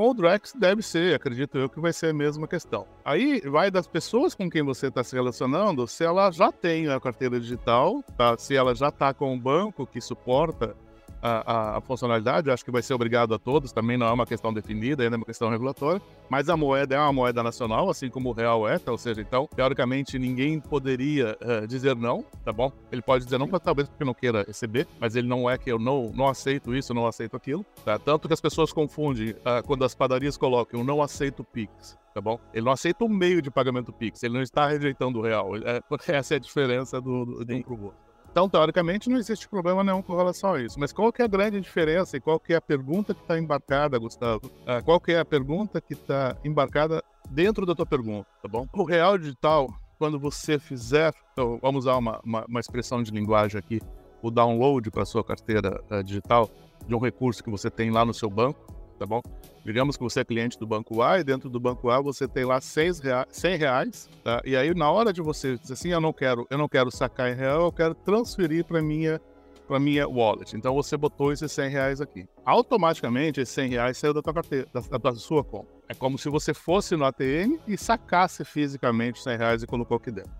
Com 0.00 0.12
o 0.12 0.14
Drex 0.14 0.54
deve 0.56 0.80
ser, 0.80 1.14
acredito 1.14 1.58
eu, 1.58 1.68
que 1.68 1.78
vai 1.78 1.92
ser 1.92 2.06
a 2.06 2.14
mesma 2.14 2.48
questão. 2.48 2.86
Aí 3.04 3.42
vai 3.42 3.70
das 3.70 3.86
pessoas 3.86 4.34
com 4.34 4.48
quem 4.48 4.62
você 4.62 4.86
está 4.86 5.04
se 5.04 5.14
relacionando, 5.14 5.86
se 5.86 6.02
ela 6.02 6.30
já 6.30 6.50
tem 6.50 6.88
a 6.88 6.98
carteira 6.98 7.38
digital, 7.38 8.02
tá? 8.16 8.34
se 8.38 8.56
ela 8.56 8.74
já 8.74 8.88
está 8.88 9.12
com 9.12 9.30
um 9.30 9.38
banco 9.38 9.86
que 9.86 10.00
suporta 10.00 10.74
a, 11.22 11.76
a, 11.76 11.80
funcionalidade, 11.80 12.50
acho 12.50 12.64
que 12.64 12.70
vai 12.70 12.82
ser 12.82 12.94
obrigado 12.94 13.34
a 13.34 13.38
todos, 13.38 13.72
também 13.72 13.96
não 13.96 14.06
é 14.06 14.12
uma 14.12 14.26
questão 14.26 14.52
definida, 14.52 15.02
ainda 15.02 15.16
é 15.16 15.18
uma 15.18 15.26
questão 15.26 15.50
regulatória, 15.50 16.00
mas 16.28 16.48
a 16.48 16.56
moeda 16.56 16.94
é 16.94 16.98
uma 16.98 17.12
moeda 17.12 17.42
nacional, 17.42 17.90
assim 17.90 18.08
como 18.08 18.30
o 18.30 18.32
real 18.32 18.68
é, 18.68 18.78
tá? 18.78 18.90
ou 18.90 18.98
seja, 18.98 19.20
então, 19.20 19.48
teoricamente, 19.54 20.18
ninguém 20.18 20.60
poderia 20.60 21.36
uh, 21.40 21.66
dizer 21.66 21.94
não, 21.94 22.24
tá 22.44 22.52
bom? 22.52 22.72
Ele 22.90 23.02
pode 23.02 23.24
dizer 23.24 23.38
não, 23.38 23.48
talvez 23.48 23.88
porque 23.88 24.04
não 24.04 24.14
queira 24.14 24.44
receber, 24.46 24.86
mas 24.98 25.16
ele 25.16 25.28
não 25.28 25.48
é 25.48 25.58
que 25.58 25.70
eu 25.70 25.78
não, 25.78 26.10
não 26.14 26.28
aceito 26.28 26.74
isso, 26.74 26.94
não 26.94 27.06
aceito 27.06 27.36
aquilo, 27.36 27.64
tá? 27.84 27.98
Tanto 27.98 28.26
que 28.28 28.34
as 28.34 28.40
pessoas 28.40 28.72
confundem 28.72 29.30
uh, 29.30 29.64
quando 29.66 29.84
as 29.84 29.94
padarias 29.94 30.36
colocam 30.36 30.80
eu 30.80 30.84
não 30.84 31.02
aceito 31.02 31.44
Pix, 31.44 31.98
tá 32.14 32.20
bom? 32.20 32.38
Ele 32.54 32.64
não 32.64 32.72
aceita 32.72 33.04
o 33.04 33.08
meio 33.08 33.42
de 33.42 33.50
pagamento 33.50 33.92
Pix, 33.92 34.22
ele 34.22 34.34
não 34.34 34.42
está 34.42 34.66
rejeitando 34.66 35.18
o 35.18 35.22
real, 35.22 35.56
é, 35.56 35.80
essa 36.08 36.34
é 36.34 36.36
a 36.36 36.40
diferença 36.40 37.00
do, 37.00 37.24
do, 37.24 37.44
do 37.44 37.54
um 37.54 37.62
pro 37.62 37.84
outro. 37.84 38.09
Então, 38.30 38.48
teoricamente, 38.48 39.10
não 39.10 39.18
existe 39.18 39.48
problema 39.48 39.82
nenhum 39.82 40.02
com 40.02 40.16
relação 40.16 40.54
a 40.54 40.62
isso. 40.62 40.78
Mas 40.78 40.92
qual 40.92 41.12
que 41.12 41.20
é 41.20 41.24
a 41.24 41.28
grande 41.28 41.60
diferença 41.60 42.16
e 42.16 42.20
qual 42.20 42.38
que 42.38 42.52
é 42.52 42.56
a 42.56 42.60
pergunta 42.60 43.12
que 43.12 43.20
está 43.20 43.36
embarcada, 43.36 43.98
Gustavo? 43.98 44.50
Ah, 44.64 44.80
qual 44.80 45.00
que 45.00 45.12
é 45.12 45.18
a 45.18 45.24
pergunta 45.24 45.80
que 45.80 45.94
está 45.94 46.36
embarcada 46.44 47.02
dentro 47.28 47.66
da 47.66 47.74
tua 47.74 47.86
pergunta, 47.86 48.26
tá 48.42 48.48
bom? 48.48 48.66
O 48.72 48.84
real 48.84 49.18
digital, 49.18 49.68
quando 49.98 50.18
você 50.18 50.58
fizer, 50.58 51.12
então, 51.32 51.58
vamos 51.60 51.84
usar 51.84 51.96
uma, 51.96 52.20
uma, 52.24 52.44
uma, 52.46 52.60
expressão 52.60 53.02
de 53.02 53.10
linguagem 53.10 53.58
aqui, 53.58 53.80
o 54.22 54.30
download 54.30 54.90
para 54.90 55.04
sua 55.04 55.24
carteira 55.24 55.82
uh, 55.90 56.02
digital 56.02 56.48
de 56.86 56.94
um 56.94 56.98
recurso 56.98 57.42
que 57.42 57.50
você 57.50 57.70
tem 57.70 57.90
lá 57.90 58.04
no 58.04 58.14
seu 58.14 58.30
banco, 58.30 58.79
tá 59.00 59.06
bom? 59.06 59.22
Digamos 59.64 59.96
que 59.96 60.02
você 60.02 60.20
é 60.20 60.24
cliente 60.24 60.58
do 60.58 60.66
Banco 60.66 61.00
A 61.00 61.18
e 61.20 61.24
dentro 61.24 61.48
do 61.48 61.58
Banco 61.58 61.88
A 61.88 62.00
você 62.00 62.28
tem 62.28 62.44
lá 62.44 62.60
100 62.60 62.92
reais, 63.02 63.26
100 63.30 63.56
reais 63.56 64.08
tá? 64.22 64.42
E 64.44 64.54
aí 64.54 64.74
na 64.74 64.90
hora 64.90 65.10
de 65.10 65.22
você 65.22 65.56
dizer 65.56 65.72
assim, 65.72 65.88
eu 65.88 66.00
não 66.00 66.12
quero, 66.12 66.46
eu 66.50 66.58
não 66.58 66.68
quero 66.68 66.90
sacar 66.90 67.32
em 67.32 67.34
real, 67.34 67.62
eu 67.62 67.72
quero 67.72 67.94
transferir 67.94 68.64
para 68.64 68.82
minha 68.82 69.20
para 69.66 69.78
minha 69.78 70.06
wallet. 70.08 70.56
Então 70.56 70.74
você 70.74 70.96
botou 70.96 71.32
esses 71.32 71.50
100 71.52 71.70
reais 71.70 72.00
aqui. 72.00 72.26
Automaticamente, 72.44 73.40
esses 73.40 73.54
100 73.54 73.68
reais 73.68 73.96
saiu 73.96 74.12
da 74.12 74.20
carteira, 74.20 74.66
da, 74.72 74.98
da 74.98 75.14
sua 75.14 75.44
conta. 75.44 75.68
É 75.88 75.94
como 75.94 76.18
se 76.18 76.28
você 76.28 76.52
fosse 76.52 76.96
no 76.96 77.04
ATM 77.04 77.56
e 77.68 77.78
sacasse 77.78 78.44
fisicamente 78.44 79.18
os 79.18 79.22
100 79.22 79.38
reais 79.38 79.62
e 79.62 79.68
colocou 79.68 79.96
aqui 79.96 80.10
dentro. 80.10 80.32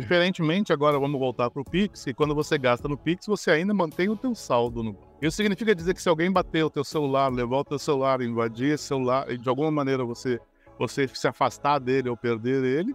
Diferentemente, 0.00 0.72
agora 0.72 0.96
vamos 0.96 1.18
voltar 1.18 1.50
para 1.50 1.60
o 1.60 1.64
Pix, 1.64 2.04
que 2.04 2.14
quando 2.14 2.32
você 2.32 2.56
gasta 2.56 2.86
no 2.86 2.96
Pix, 2.96 3.26
você 3.26 3.50
ainda 3.50 3.74
mantém 3.74 4.08
o 4.08 4.14
teu 4.14 4.32
saldo 4.32 4.80
no. 4.80 4.96
Isso 5.20 5.36
significa 5.36 5.74
dizer 5.74 5.92
que 5.92 6.00
se 6.00 6.08
alguém 6.08 6.30
bater 6.30 6.62
o 6.62 6.70
teu 6.70 6.84
celular, 6.84 7.32
levar 7.32 7.56
o 7.56 7.64
teu 7.64 7.80
celular, 7.80 8.20
invadir 8.20 8.74
esse 8.74 8.84
celular, 8.84 9.28
e 9.28 9.36
de 9.36 9.48
alguma 9.48 9.72
maneira 9.72 10.04
você, 10.04 10.38
você 10.78 11.08
se 11.08 11.26
afastar 11.26 11.80
dele 11.80 12.08
ou 12.08 12.16
perder 12.16 12.62
ele, 12.62 12.94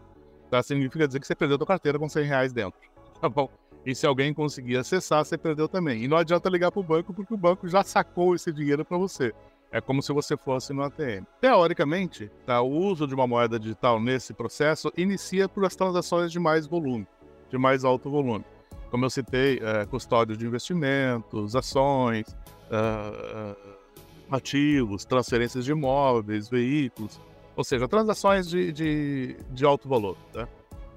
tá? 0.50 0.64
significa 0.64 1.06
dizer 1.06 1.20
que 1.20 1.28
você 1.28 1.36
perdeu 1.36 1.56
a 1.56 1.58
tua 1.58 1.68
carteira 1.68 2.00
com 2.00 2.08
100 2.08 2.24
reais 2.26 2.54
dentro. 2.54 2.80
Tá 3.20 3.30
bom? 3.30 3.50
E 3.86 3.96
se 3.96 4.06
alguém 4.06 4.34
conseguir 4.34 4.76
acessar, 4.76 5.24
você 5.24 5.38
perdeu 5.38 5.68
também. 5.68 6.04
E 6.04 6.08
não 6.10 6.18
adianta 6.18 6.50
ligar 6.50 6.72
para 6.72 6.80
o 6.82 6.84
banco, 6.84 7.14
porque 7.14 7.34
o 7.34 7.38
banco 7.38 7.70
já 7.70 7.82
sacou 7.82 8.36
esse 8.36 8.52
dinheiro 8.52 8.84
para 8.84 8.98
você. 8.98 9.34
É 9.74 9.82
como 9.82 10.04
se 10.04 10.14
você 10.14 10.38
fosse 10.38 10.72
no 10.72 10.84
ATM. 10.84 11.26
Teoricamente, 11.42 12.30
tá, 12.46 12.62
o 12.62 12.70
uso 12.70 13.08
de 13.08 13.16
uma 13.16 13.26
moeda 13.26 13.60
digital 13.60 14.00
nesse 14.00 14.32
processo 14.32 14.94
inicia 14.96 15.50
por 15.50 15.66
as 15.66 15.76
transações 15.76 16.32
de 16.32 16.40
mais 16.40 16.68
volume, 16.68 17.08
de 17.50 17.58
mais 17.58 17.84
alto 17.84 18.08
volume. 18.08 18.46
Como 18.92 19.04
eu 19.04 19.10
citei, 19.10 19.60
é, 19.64 19.84
custódio 19.88 20.38
de 20.38 20.46
investimentos, 20.46 21.56
ações, 21.56 22.28
uh, 22.70 23.52
uh, 23.52 24.36
ativos, 24.36 25.06
transferências 25.06 25.66
de 25.66 25.72
imóveis, 25.72 26.48
veículos, 26.48 27.20
ou 27.56 27.64
seja, 27.64 27.88
transações 27.88 28.48
de, 28.48 28.72
de, 28.72 29.38
de 29.50 29.66
alto 29.66 29.90
valor. 29.90 30.16
Tá? 30.32 30.48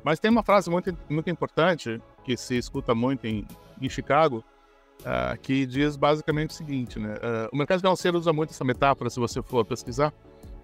Mas 0.05 0.21
tem 0.21 0.31
uma 0.31 0.43
frase 0.43 0.69
muito, 0.69 0.95
muito 1.09 1.31
importante 1.31 1.99
que 2.23 2.37
se 2.37 2.59
escuta 2.59 2.95
muito 2.95 3.27
em, 3.27 3.47
em 3.81 3.89
Chicago, 3.89 4.45
uh, 5.01 5.39
que 5.41 5.67
diz 5.67 5.97
basicamente 5.97 6.51
o 6.51 6.55
seguinte, 6.55 6.99
né? 6.99 7.15
Uh, 7.15 7.49
o 7.53 7.57
mercado 7.57 7.81
financeiro 7.81 8.19
usa 8.19 8.33
muito 8.33 8.51
essa 8.51 8.65
metáfora, 8.65 9.11
se 9.11 9.19
você 9.19 9.43
for 9.43 9.65
pesquisar, 9.65 10.13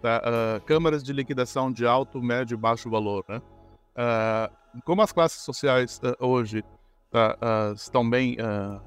tá? 0.00 0.22
Uh, 0.24 0.60
câmaras 0.64 1.02
de 1.02 1.12
liquidação 1.12 1.72
de 1.72 1.86
alto, 1.86 2.22
médio 2.22 2.54
e 2.54 2.58
baixo 2.58 2.90
valor, 2.90 3.24
né? 3.28 3.40
como 4.86 5.02
as 5.02 5.12
classes 5.12 5.42
sociais 5.42 6.00
hoje 6.18 6.64
tá, 7.10 7.36
estão 7.76 8.08
bem 8.08 8.38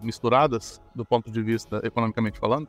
misturadas 0.01 0.81
do 0.95 1.05
ponto 1.05 1.29
de 1.29 1.43
vista 1.43 1.79
economicamente 1.83 2.39
falando, 2.39 2.67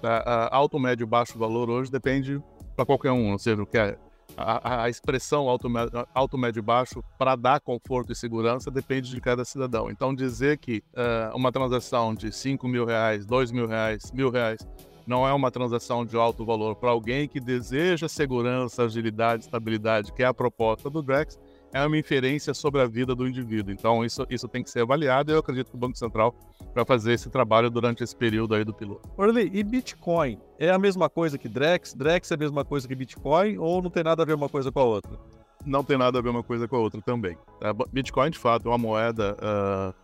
tá? 0.00 0.48
alto, 0.52 0.78
médio 0.78 1.04
baixo 1.04 1.36
valor 1.36 1.68
hoje 1.68 1.90
depende 1.90 2.40
para 2.76 2.86
qualquer 2.86 3.10
um, 3.10 3.32
ou 3.32 3.38
seja, 3.38 3.60
o 3.60 3.66
que 3.66 3.76
é 3.76 3.98
a, 4.36 4.84
a 4.84 4.88
expressão 4.88 5.48
alto, 5.48 5.68
alto, 6.14 6.38
médio 6.38 6.60
e 6.60 6.62
baixo 6.62 7.02
para 7.18 7.36
dar 7.36 7.60
conforto 7.60 8.12
e 8.12 8.16
segurança 8.16 8.70
depende 8.70 9.10
de 9.10 9.20
cada 9.20 9.44
cidadão. 9.44 9.90
Então, 9.90 10.14
dizer 10.14 10.58
que 10.58 10.82
uh, 10.94 11.36
uma 11.36 11.52
transação 11.52 12.14
de 12.14 12.32
5 12.32 12.66
mil 12.68 12.84
reais, 12.84 13.26
2 13.26 13.52
mil 13.52 13.66
reais, 13.66 14.10
mil 14.12 14.30
reais, 14.30 14.66
não 15.06 15.26
é 15.26 15.32
uma 15.32 15.50
transação 15.50 16.04
de 16.04 16.16
alto 16.16 16.44
valor 16.44 16.76
para 16.76 16.90
alguém 16.90 17.28
que 17.28 17.40
deseja 17.40 18.08
segurança, 18.08 18.84
agilidade, 18.84 19.44
estabilidade, 19.44 20.12
que 20.12 20.22
é 20.22 20.26
a 20.26 20.34
proposta 20.34 20.88
do 20.88 21.02
Drex, 21.02 21.38
é 21.72 21.84
uma 21.86 21.96
inferência 21.96 22.52
sobre 22.52 22.80
a 22.80 22.86
vida 22.86 23.14
do 23.14 23.26
indivíduo. 23.26 23.72
Então, 23.72 24.04
isso, 24.04 24.26
isso 24.28 24.46
tem 24.46 24.62
que 24.62 24.70
ser 24.70 24.80
avaliado 24.80 25.30
e 25.30 25.34
eu 25.34 25.38
acredito 25.38 25.70
que 25.70 25.76
o 25.76 25.78
Banco 25.78 25.96
Central 25.96 26.34
vai 26.74 26.84
fazer 26.84 27.14
esse 27.14 27.30
trabalho 27.30 27.70
durante 27.70 28.04
esse 28.04 28.14
período 28.14 28.54
aí 28.54 28.64
do 28.64 28.74
piloto. 28.74 29.08
Orly, 29.16 29.50
e 29.52 29.62
Bitcoin? 29.62 30.38
É 30.58 30.70
a 30.70 30.78
mesma 30.78 31.08
coisa 31.08 31.38
que 31.38 31.48
Drex? 31.48 31.94
Drex 31.94 32.30
é 32.30 32.34
a 32.34 32.36
mesma 32.36 32.64
coisa 32.64 32.86
que 32.86 32.94
Bitcoin 32.94 33.56
ou 33.58 33.80
não 33.82 33.90
tem 33.90 34.04
nada 34.04 34.22
a 34.22 34.26
ver 34.26 34.34
uma 34.34 34.48
coisa 34.48 34.70
com 34.70 34.80
a 34.80 34.84
outra? 34.84 35.18
Não 35.64 35.82
tem 35.82 35.96
nada 35.96 36.18
a 36.18 36.22
ver 36.22 36.28
uma 36.28 36.42
coisa 36.42 36.68
com 36.68 36.76
a 36.76 36.78
outra 36.78 37.00
também. 37.00 37.38
Tá? 37.58 37.72
Bitcoin, 37.90 38.30
de 38.30 38.38
fato, 38.38 38.66
é 38.66 38.70
uma 38.70 38.78
moeda, 38.78 39.36
uh, 39.40 39.94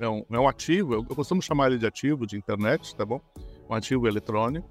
é, 0.00 0.08
um, 0.08 0.24
é 0.30 0.38
um 0.38 0.48
ativo, 0.48 0.94
eu 0.94 1.04
costumo 1.04 1.42
chamar 1.42 1.66
ele 1.66 1.78
de 1.78 1.86
ativo 1.86 2.26
de 2.26 2.36
internet, 2.36 2.94
tá 2.96 3.04
bom? 3.04 3.20
Um 3.68 3.74
ativo 3.74 4.06
eletrônico, 4.06 4.68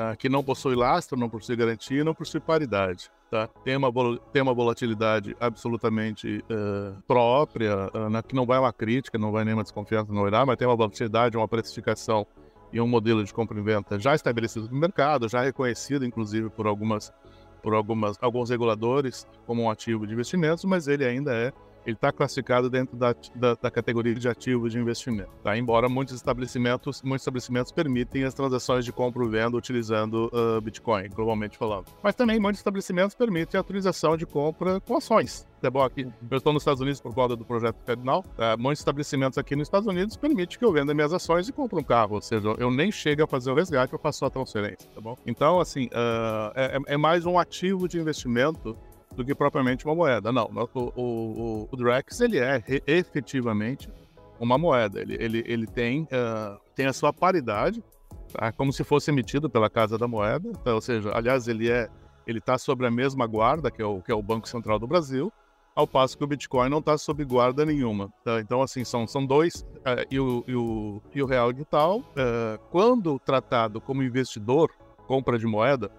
uh, 0.00 0.16
que 0.16 0.28
não 0.28 0.42
possui 0.42 0.74
lastro, 0.74 1.18
não 1.18 1.28
possui 1.28 1.56
garantia, 1.56 2.02
não 2.02 2.14
possui 2.14 2.40
paridade. 2.40 3.10
Tá? 3.30 3.48
Tem, 3.64 3.76
uma, 3.76 3.92
tem 4.32 4.42
uma 4.42 4.54
volatilidade 4.54 5.36
absolutamente 5.38 6.42
uh, 6.50 7.00
própria, 7.06 7.86
uh, 7.86 8.22
que 8.26 8.34
não 8.34 8.46
vai 8.46 8.58
uma 8.58 8.72
crítica, 8.72 9.18
não 9.18 9.30
vai 9.30 9.44
nenhuma 9.44 9.62
desconfiança, 9.62 10.12
não 10.12 10.26
irá, 10.26 10.44
mas 10.44 10.56
tem 10.56 10.66
uma 10.66 10.76
volatilidade, 10.76 11.36
uma 11.36 11.46
precificação 11.46 12.26
e 12.72 12.80
um 12.80 12.86
modelo 12.86 13.22
de 13.22 13.32
compra 13.32 13.58
e 13.58 13.62
venda 13.62 13.98
já 13.98 14.14
estabelecido 14.14 14.68
no 14.68 14.76
mercado, 14.76 15.28
já 15.28 15.42
reconhecido, 15.42 16.04
inclusive, 16.04 16.48
por 16.50 16.66
algumas 16.66 17.12
por 17.62 17.74
algumas, 17.74 18.16
alguns 18.22 18.48
reguladores 18.48 19.26
como 19.46 19.64
um 19.64 19.70
ativo 19.70 20.06
de 20.06 20.14
investimentos, 20.14 20.64
mas 20.64 20.88
ele 20.88 21.04
ainda 21.04 21.34
é 21.34 21.52
ele 21.84 21.96
está 21.96 22.12
classificado 22.12 22.68
dentro 22.68 22.96
da, 22.96 23.14
da, 23.34 23.54
da, 23.54 23.70
categoria 23.70 24.14
de 24.14 24.28
ativos 24.28 24.72
de 24.72 24.78
investimento. 24.78 25.30
Tá? 25.42 25.56
Embora 25.56 25.88
muitos 25.88 26.14
estabelecimentos, 26.14 27.02
muitos 27.02 27.22
estabelecimentos 27.22 27.72
permitem 27.72 28.24
as 28.24 28.34
transações 28.34 28.84
de 28.84 28.92
compra 28.92 29.24
e 29.24 29.28
venda 29.28 29.56
utilizando 29.56 30.30
uh, 30.32 30.60
Bitcoin, 30.60 31.08
globalmente 31.08 31.56
falando. 31.56 31.86
Mas 32.02 32.14
também 32.14 32.38
muitos 32.38 32.60
estabelecimentos 32.60 33.14
permitem 33.14 33.58
a 33.58 33.60
utilização 33.60 34.16
de 34.16 34.26
compra 34.26 34.80
com 34.80 34.96
ações. 34.96 35.46
É 35.62 35.68
bom 35.68 35.82
aqui, 35.82 36.06
eu 36.30 36.38
estou 36.38 36.52
nos 36.52 36.62
Estados 36.62 36.80
Unidos 36.80 37.00
por 37.00 37.14
conta 37.14 37.36
do 37.36 37.44
projeto 37.44 37.76
Fedinal. 37.84 38.24
Tá? 38.36 38.56
Muitos 38.56 38.80
estabelecimentos 38.80 39.36
aqui 39.36 39.54
nos 39.54 39.68
Estados 39.68 39.86
Unidos 39.86 40.16
permitem 40.16 40.58
que 40.58 40.64
eu 40.64 40.72
venda 40.72 40.94
minhas 40.94 41.12
ações 41.12 41.48
e 41.48 41.52
compre 41.52 41.78
um 41.78 41.82
carro. 41.82 42.14
Ou 42.14 42.22
seja, 42.22 42.54
eu 42.58 42.70
nem 42.70 42.90
chego 42.90 43.24
a 43.24 43.26
fazer 43.26 43.50
o 43.50 43.54
resgate, 43.54 43.92
eu 43.92 43.98
faço 43.98 44.24
a 44.24 44.30
transferência. 44.30 44.88
Tá 44.94 45.00
bom? 45.00 45.16
Então, 45.26 45.60
assim, 45.60 45.86
uh, 45.86 46.52
é, 46.54 46.78
é 46.86 46.96
mais 46.96 47.26
um 47.26 47.38
ativo 47.38 47.86
de 47.86 47.98
investimento 47.98 48.76
do 49.14 49.24
que 49.24 49.34
propriamente 49.34 49.84
uma 49.84 49.94
moeda. 49.94 50.32
Não, 50.32 50.50
o, 50.74 50.80
o, 50.96 51.68
o 51.70 51.76
Drex 51.76 52.20
ele 52.20 52.38
é 52.38 52.62
efetivamente 52.86 53.90
uma 54.38 54.56
moeda. 54.56 55.00
Ele, 55.00 55.16
ele, 55.20 55.44
ele 55.46 55.66
tem, 55.66 56.02
uh, 56.04 56.58
tem 56.74 56.86
a 56.86 56.92
sua 56.92 57.12
paridade, 57.12 57.82
tá? 58.32 58.50
como 58.52 58.72
se 58.72 58.82
fosse 58.84 59.10
emitido 59.10 59.50
pela 59.50 59.68
Casa 59.68 59.98
da 59.98 60.08
Moeda. 60.08 60.48
Então, 60.48 60.76
ou 60.76 60.80
seja, 60.80 61.10
aliás, 61.14 61.46
ele 61.48 61.70
é 61.70 61.88
ele 62.26 62.38
está 62.38 62.56
sobre 62.56 62.86
a 62.86 62.90
mesma 62.90 63.26
guarda 63.26 63.70
que 63.70 63.82
é 63.82 63.84
o, 63.84 64.00
que 64.00 64.12
é 64.12 64.14
o 64.14 64.22
Banco 64.22 64.48
Central 64.48 64.78
do 64.78 64.86
Brasil, 64.86 65.32
ao 65.74 65.86
passo 65.86 66.16
que 66.16 66.22
o 66.22 66.26
Bitcoin 66.26 66.68
não 66.68 66.78
está 66.78 66.96
sob 66.96 67.24
guarda 67.24 67.64
nenhuma. 67.64 68.12
Tá? 68.24 68.40
Então, 68.40 68.62
assim, 68.62 68.84
são, 68.84 69.06
são 69.06 69.24
dois. 69.24 69.62
Uh, 69.78 70.06
e, 70.10 70.20
o, 70.20 70.44
e, 70.46 70.54
o, 70.54 71.02
e 71.14 71.22
o 71.22 71.26
real 71.26 71.52
digital, 71.52 71.98
uh, 71.98 72.58
quando 72.70 73.18
tratado 73.18 73.80
como 73.80 74.02
investidor, 74.02 74.70
compra 75.06 75.38
de 75.38 75.46
moeda, 75.46 75.90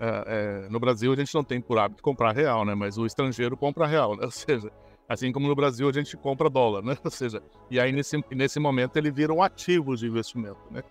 é, 0.00 0.64
é, 0.66 0.68
no 0.68 0.78
Brasil 0.78 1.12
a 1.12 1.16
gente 1.16 1.34
não 1.34 1.44
tem 1.44 1.60
por 1.60 1.78
hábito 1.78 2.02
comprar 2.02 2.32
real, 2.32 2.64
né? 2.64 2.74
Mas 2.74 2.98
o 2.98 3.06
estrangeiro 3.06 3.56
compra 3.56 3.86
real, 3.86 4.16
né? 4.16 4.22
Ou 4.24 4.30
seja, 4.30 4.70
assim 5.08 5.32
como 5.32 5.48
no 5.48 5.54
Brasil 5.54 5.88
a 5.88 5.92
gente 5.92 6.16
compra 6.16 6.50
dólar, 6.50 6.82
né? 6.82 6.96
Ou 7.04 7.10
seja, 7.10 7.42
e 7.70 7.80
aí 7.80 7.92
nesse, 7.92 8.22
nesse 8.30 8.60
momento 8.60 8.96
ele 8.96 9.10
vira 9.10 9.32
um 9.32 9.42
ativo 9.42 9.96
de 9.96 10.06
investimento, 10.06 10.60
né? 10.70 10.82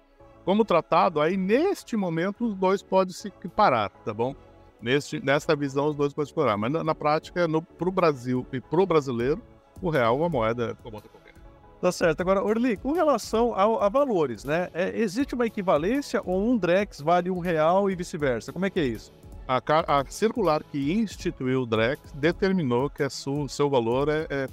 Como 0.44 0.64
tratado, 0.64 1.22
aí 1.22 1.38
neste 1.38 1.98
momento 1.98 2.46
os 2.46 2.56
dois 2.56 2.82
podem 2.84 3.14
se 3.14 3.32
parar, 3.56 3.90
tá 3.90 4.14
bom? 4.14 4.36
Neste, 4.82 5.20
nesta 5.24 5.56
visão 5.56 5.88
os 5.88 5.96
dois 5.96 6.14
podem 6.14 6.28
se 6.28 6.34
parar, 6.34 6.58
mas 6.58 6.72
na, 6.72 6.84
na 6.84 6.94
prática, 6.94 7.48
para 7.78 7.90
o 7.90 7.92
Brasil 7.92 8.46
e 8.54 8.62
para 8.62 8.82
o 8.82 8.86
brasileiro, 8.86 9.42
o 9.82 9.90
real 9.90 10.16
é 10.16 10.18
uma 10.20 10.30
moeda 10.30 10.78
como 10.84 10.98
outra 10.98 11.10
Tá 11.86 11.92
certo. 11.92 12.20
Agora, 12.22 12.44
Orli, 12.44 12.78
com 12.78 12.94
relação 12.94 13.54
a 13.54 13.88
valores, 13.90 14.44
né? 14.44 14.70
É, 14.74 15.00
existe 15.00 15.36
uma 15.36 15.46
equivalência 15.46 16.20
ou 16.26 16.44
um 16.44 16.58
Drex 16.58 17.00
vale 17.00 17.30
um 17.30 17.38
real 17.38 17.92
e 17.92 17.96
vice-versa? 17.96 18.52
Como 18.52 18.66
é 18.66 18.72
que 18.72 18.80
é 18.80 18.86
isso? 18.86 19.12
A, 19.48 19.62
a, 19.86 20.04
circular 20.10 20.64
que 20.64 20.94
instituiu 20.94 21.62
o 21.62 21.66
Drex 21.68 22.12
determinou 22.16 22.90
que 22.90 23.04
o 23.44 23.48
seu 23.48 23.70
valor 23.70 24.10
é, 24.10 24.26
é 24.32 24.48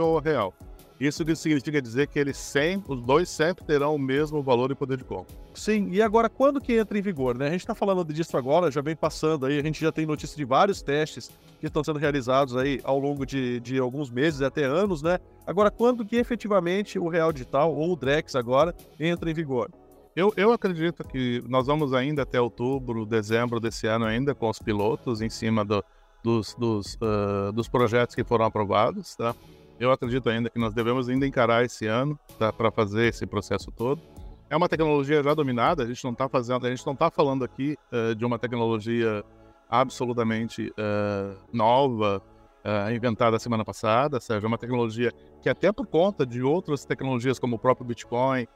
ao 0.00 0.18
real. 0.18 0.52
Isso 0.98 1.22
significa 1.36 1.80
dizer 1.82 2.06
que 2.06 2.18
eles 2.18 2.38
sempre, 2.38 2.94
os 2.94 3.02
dois 3.02 3.28
sempre 3.28 3.64
terão 3.64 3.94
o 3.94 3.98
mesmo 3.98 4.42
valor 4.42 4.70
e 4.70 4.74
poder 4.74 4.96
de 4.96 5.04
compra. 5.04 5.34
Sim, 5.52 5.88
e 5.90 6.00
agora 6.00 6.28
quando 6.28 6.60
que 6.60 6.74
entra 6.74 6.98
em 6.98 7.02
vigor? 7.02 7.36
Né? 7.36 7.48
A 7.48 7.50
gente 7.50 7.60
está 7.60 7.74
falando 7.74 8.12
disso 8.12 8.36
agora, 8.36 8.70
já 8.70 8.80
vem 8.80 8.96
passando 8.96 9.44
aí, 9.44 9.58
a 9.58 9.62
gente 9.62 9.80
já 9.80 9.92
tem 9.92 10.06
notícia 10.06 10.36
de 10.36 10.44
vários 10.44 10.80
testes 10.80 11.30
que 11.60 11.66
estão 11.66 11.84
sendo 11.84 11.98
realizados 11.98 12.56
aí 12.56 12.80
ao 12.82 12.98
longo 12.98 13.26
de, 13.26 13.60
de 13.60 13.78
alguns 13.78 14.10
meses, 14.10 14.40
até 14.40 14.64
anos, 14.64 15.02
né? 15.02 15.18
Agora, 15.46 15.70
quando 15.70 16.04
que 16.04 16.16
efetivamente 16.16 16.98
o 16.98 17.08
Real 17.08 17.32
Digital, 17.32 17.74
ou 17.74 17.92
o 17.92 17.96
Drex 17.96 18.34
agora, 18.34 18.74
entra 18.98 19.30
em 19.30 19.34
vigor? 19.34 19.70
Eu, 20.14 20.32
eu 20.34 20.50
acredito 20.50 21.04
que 21.04 21.44
nós 21.46 21.66
vamos 21.66 21.92
ainda 21.92 22.22
até 22.22 22.40
outubro, 22.40 23.04
dezembro 23.04 23.60
desse 23.60 23.86
ano 23.86 24.06
ainda 24.06 24.34
com 24.34 24.48
os 24.48 24.58
pilotos 24.58 25.20
em 25.20 25.28
cima 25.28 25.62
do, 25.62 25.84
dos, 26.22 26.54
dos, 26.54 26.94
uh, 26.94 27.52
dos 27.52 27.68
projetos 27.68 28.14
que 28.14 28.24
foram 28.24 28.46
aprovados, 28.46 29.14
tá? 29.14 29.34
Eu 29.78 29.92
acredito 29.92 30.28
ainda 30.28 30.48
que 30.48 30.58
nós 30.58 30.72
devemos 30.72 31.08
ainda 31.08 31.26
encarar 31.26 31.64
esse 31.64 31.86
ano 31.86 32.18
tá, 32.38 32.52
para 32.52 32.70
fazer 32.70 33.08
esse 33.08 33.26
processo 33.26 33.70
todo. 33.70 34.00
É 34.48 34.56
uma 34.56 34.68
tecnologia 34.68 35.22
já 35.22 35.34
dominada, 35.34 35.82
a 35.82 35.86
gente 35.86 36.02
não 36.04 36.12
está 36.12 36.28
fazendo, 36.28 36.66
a 36.66 36.70
gente 36.70 36.86
não 36.86 36.92
está 36.92 37.10
falando 37.10 37.44
aqui 37.44 37.76
uh, 37.92 38.14
de 38.14 38.24
uma 38.24 38.38
tecnologia 38.38 39.24
absolutamente 39.68 40.70
uh, 40.70 41.36
nova, 41.52 42.22
uh, 42.64 42.94
inventada 42.94 43.38
semana 43.38 43.64
passada, 43.64 44.20
seja, 44.20 44.46
é 44.46 44.48
uma 44.48 44.56
tecnologia 44.56 45.12
que 45.42 45.48
até 45.48 45.72
por 45.72 45.86
conta 45.86 46.24
de 46.24 46.42
outras 46.42 46.84
tecnologias 46.84 47.38
como 47.38 47.56
o 47.56 47.58
próprio 47.58 47.86
Bitcoin, 47.86 48.46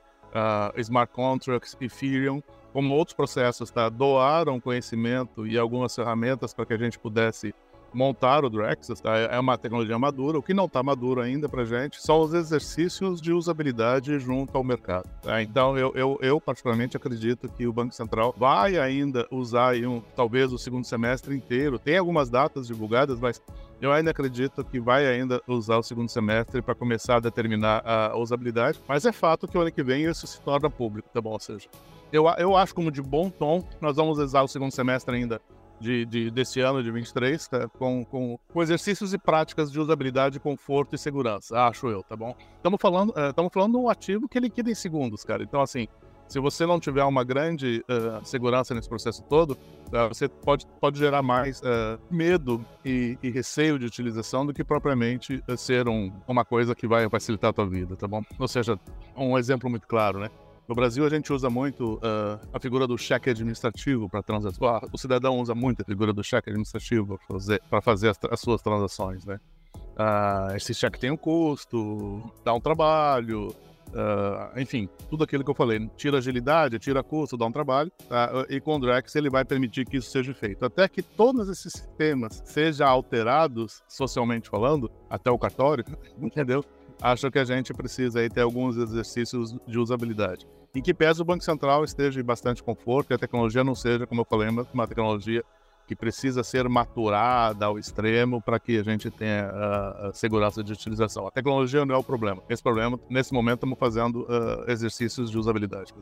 Smart 0.76 1.12
Contracts, 1.12 1.76
Ethereum, 1.80 2.40
como 2.72 2.94
outros 2.94 3.16
processos, 3.16 3.68
tá, 3.68 3.88
doaram 3.88 4.60
conhecimento 4.60 5.44
e 5.44 5.58
algumas 5.58 5.92
ferramentas 5.92 6.54
para 6.54 6.64
que 6.66 6.72
a 6.72 6.78
gente 6.78 7.00
pudesse 7.00 7.52
montar 7.92 8.44
o 8.44 8.50
Drexus, 8.50 9.00
tá? 9.00 9.16
é 9.16 9.38
uma 9.38 9.58
tecnologia 9.58 9.98
madura. 9.98 10.38
O 10.38 10.42
que 10.42 10.54
não 10.54 10.66
está 10.66 10.82
maduro 10.82 11.20
ainda 11.20 11.48
para 11.48 11.64
gente 11.64 12.00
são 12.00 12.20
os 12.20 12.34
exercícios 12.34 13.20
de 13.20 13.32
usabilidade 13.32 14.18
junto 14.18 14.56
ao 14.56 14.64
mercado. 14.64 15.08
Tá? 15.22 15.42
Então, 15.42 15.76
eu, 15.76 15.92
eu, 15.94 16.18
eu, 16.22 16.40
particularmente 16.40 16.96
acredito 16.96 17.48
que 17.48 17.66
o 17.66 17.72
Banco 17.72 17.94
Central 17.94 18.34
vai 18.36 18.78
ainda 18.78 19.26
usar 19.30 19.74
um, 19.76 20.00
talvez 20.14 20.52
o 20.52 20.58
segundo 20.58 20.84
semestre 20.84 21.34
inteiro. 21.34 21.78
Tem 21.78 21.96
algumas 21.96 22.28
datas 22.28 22.66
divulgadas, 22.66 23.18
mas 23.18 23.40
eu 23.80 23.92
ainda 23.92 24.10
acredito 24.10 24.64
que 24.64 24.78
vai 24.78 25.06
ainda 25.06 25.42
usar 25.46 25.78
o 25.78 25.82
segundo 25.82 26.08
semestre 26.08 26.60
para 26.60 26.74
começar 26.74 27.16
a 27.16 27.20
determinar 27.20 27.82
a 27.84 28.16
usabilidade. 28.16 28.80
Mas 28.86 29.04
é 29.04 29.12
fato 29.12 29.48
que 29.48 29.56
o 29.56 29.60
ano 29.60 29.72
que 29.72 29.82
vem 29.82 30.04
isso 30.04 30.26
se 30.26 30.40
torna 30.40 30.70
público, 30.70 31.08
tá 31.12 31.20
bom? 31.20 31.32
Ou 31.32 31.40
seja, 31.40 31.68
eu, 32.12 32.26
eu 32.38 32.56
acho 32.56 32.74
como 32.74 32.90
de 32.90 33.00
bom 33.00 33.30
tom, 33.30 33.64
nós 33.80 33.96
vamos 33.96 34.18
usar 34.18 34.42
o 34.42 34.48
segundo 34.48 34.72
semestre 34.72 35.16
ainda 35.16 35.40
de, 35.80 36.04
de, 36.04 36.30
desse 36.30 36.60
ano, 36.60 36.82
de 36.82 36.90
23, 36.90 37.48
tá? 37.48 37.68
com, 37.68 38.04
com, 38.04 38.38
com, 38.52 38.62
exercícios 38.62 39.14
e 39.14 39.18
práticas 39.18 39.72
de 39.72 39.80
usabilidade, 39.80 40.38
conforto 40.38 40.94
e 40.94 40.98
segurança, 40.98 41.58
acho 41.66 41.88
eu, 41.88 42.02
tá 42.02 42.14
bom? 42.14 42.36
Estamos 42.56 42.78
falando, 42.80 43.14
estamos 43.16 43.48
uh, 43.48 43.52
falando 43.52 43.72
de 43.72 43.78
um 43.78 43.88
ativo 43.88 44.28
que 44.28 44.38
liquida 44.38 44.70
em 44.70 44.74
segundos, 44.74 45.24
cara. 45.24 45.42
Então, 45.42 45.60
assim, 45.60 45.88
se 46.30 46.38
você 46.38 46.64
não 46.64 46.78
tiver 46.78 47.02
uma 47.02 47.24
grande 47.24 47.84
uh, 47.88 48.24
segurança 48.24 48.72
nesse 48.72 48.88
processo 48.88 49.20
todo, 49.24 49.52
uh, 49.52 50.08
você 50.08 50.28
pode, 50.28 50.64
pode 50.80 50.96
gerar 50.96 51.22
mais 51.22 51.60
uh, 51.60 51.98
medo 52.08 52.64
e, 52.84 53.18
e, 53.20 53.30
receio 53.30 53.76
de 53.80 53.86
utilização 53.86 54.46
do 54.46 54.54
que 54.54 54.62
propriamente 54.62 55.42
ser 55.58 55.88
um, 55.88 56.12
uma 56.28 56.44
coisa 56.44 56.72
que 56.72 56.86
vai 56.86 57.08
facilitar 57.10 57.50
a 57.50 57.52
tua 57.52 57.66
vida, 57.66 57.96
tá 57.96 58.06
bom? 58.06 58.22
Ou 58.38 58.46
seja, 58.46 58.78
um 59.16 59.36
exemplo 59.36 59.68
muito 59.68 59.88
claro, 59.88 60.20
né? 60.20 60.30
No 60.68 60.74
Brasil, 60.74 61.04
a 61.04 61.08
gente 61.08 61.32
usa 61.32 61.50
muito 61.50 61.94
uh, 61.94 62.48
a 62.52 62.60
figura 62.60 62.86
do 62.86 62.96
cheque 62.96 63.30
administrativo 63.30 64.08
para 64.08 64.22
transações. 64.22 64.82
O 64.92 64.98
cidadão 64.98 65.38
usa 65.40 65.54
muito 65.54 65.82
a 65.82 65.84
figura 65.84 66.12
do 66.12 66.22
cheque 66.22 66.50
administrativo 66.50 67.18
para 67.26 67.38
fazer, 67.38 67.62
fazer 67.82 68.08
as, 68.10 68.18
as, 68.30 68.40
suas 68.40 68.62
transações, 68.62 69.24
né? 69.24 69.40
Uh, 69.74 70.56
esse 70.56 70.72
cheque 70.72 70.98
tem 70.98 71.10
um 71.10 71.16
custo, 71.16 72.22
dá 72.44 72.54
um 72.54 72.60
trabalho, 72.60 73.48
uh, 73.88 74.58
enfim, 74.58 74.88
tudo 75.08 75.24
aquilo 75.24 75.44
que 75.44 75.50
eu 75.50 75.54
falei. 75.54 75.90
Tira 75.96 76.18
agilidade, 76.18 76.78
tira 76.78 77.02
custo, 77.02 77.36
dá 77.36 77.46
um 77.46 77.52
trabalho. 77.52 77.90
Tá? 78.08 78.46
E 78.48 78.60
com 78.60 78.76
o 78.76 78.78
Drex 78.78 79.14
ele 79.16 79.28
vai 79.28 79.44
permitir 79.44 79.84
que 79.84 79.96
isso 79.96 80.10
seja 80.10 80.32
feito. 80.32 80.64
Até 80.64 80.88
que 80.88 81.02
todos 81.02 81.48
esses 81.48 81.72
sistemas 81.72 82.42
sejam 82.44 82.88
alterados, 82.88 83.82
socialmente 83.88 84.48
falando, 84.48 84.90
até 85.08 85.30
o 85.30 85.38
cartório, 85.38 85.84
entendeu? 86.20 86.64
Acho 87.00 87.30
que 87.30 87.38
a 87.38 87.44
gente 87.44 87.72
precisa 87.72 88.20
aí 88.20 88.28
ter 88.28 88.42
alguns 88.42 88.76
exercícios 88.76 89.56
de 89.66 89.78
usabilidade 89.78 90.46
em 90.74 90.80
que 90.80 90.94
pese 90.94 91.20
o 91.20 91.24
Banco 91.24 91.44
Central 91.44 91.84
esteja 91.84 92.20
em 92.20 92.24
bastante 92.24 92.62
conforto 92.62 93.10
e 93.10 93.14
a 93.14 93.18
tecnologia 93.18 93.64
não 93.64 93.74
seja, 93.74 94.06
como 94.06 94.20
eu 94.20 94.24
falei, 94.24 94.48
uma 94.72 94.86
tecnologia 94.86 95.42
que 95.86 95.96
precisa 95.96 96.44
ser 96.44 96.68
maturada 96.68 97.66
ao 97.66 97.76
extremo 97.76 98.40
para 98.40 98.60
que 98.60 98.78
a 98.78 98.82
gente 98.84 99.10
tenha 99.10 99.50
uh, 99.50 100.16
segurança 100.16 100.62
de 100.62 100.72
utilização. 100.72 101.26
A 101.26 101.32
tecnologia 101.32 101.84
não 101.84 101.96
é 101.96 101.98
o 101.98 102.04
problema. 102.04 102.40
Esse 102.48 102.62
problema, 102.62 102.98
nesse 103.08 103.34
momento, 103.34 103.56
estamos 103.56 103.76
fazendo 103.76 104.22
uh, 104.22 104.70
exercícios 104.70 105.28
de 105.28 105.36
usabilidade. 105.36 105.92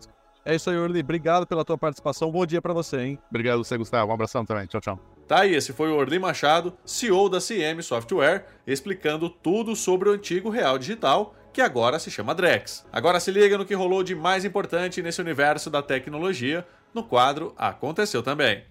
É 0.44 0.54
isso 0.54 0.68
aí, 0.68 0.76
Orly. 0.76 1.00
Obrigado 1.00 1.46
pela 1.46 1.64
tua 1.64 1.78
participação. 1.78 2.30
Bom 2.30 2.44
dia 2.44 2.60
para 2.60 2.74
você, 2.74 3.00
hein? 3.00 3.18
Obrigado 3.30 3.64
você, 3.64 3.78
Gustavo. 3.78 4.10
Um 4.10 4.14
abração 4.14 4.44
também. 4.44 4.66
Tchau, 4.66 4.80
tchau. 4.80 5.17
Tá 5.28 5.40
aí, 5.40 5.54
esse 5.54 5.74
foi 5.74 5.90
o 5.90 5.94
Orly 5.94 6.18
Machado, 6.18 6.72
CEO 6.86 7.28
da 7.28 7.38
CM 7.38 7.82
Software, 7.82 8.46
explicando 8.66 9.28
tudo 9.28 9.76
sobre 9.76 10.08
o 10.08 10.12
antigo 10.12 10.48
Real 10.48 10.78
Digital 10.78 11.34
que 11.52 11.60
agora 11.60 11.98
se 11.98 12.10
chama 12.10 12.34
Drex. 12.34 12.86
Agora 12.90 13.20
se 13.20 13.30
liga 13.30 13.58
no 13.58 13.66
que 13.66 13.74
rolou 13.74 14.02
de 14.02 14.14
mais 14.14 14.46
importante 14.46 15.02
nesse 15.02 15.20
universo 15.20 15.68
da 15.68 15.82
tecnologia 15.82 16.66
no 16.94 17.02
quadro 17.02 17.52
Aconteceu 17.58 18.22
Também. 18.22 18.64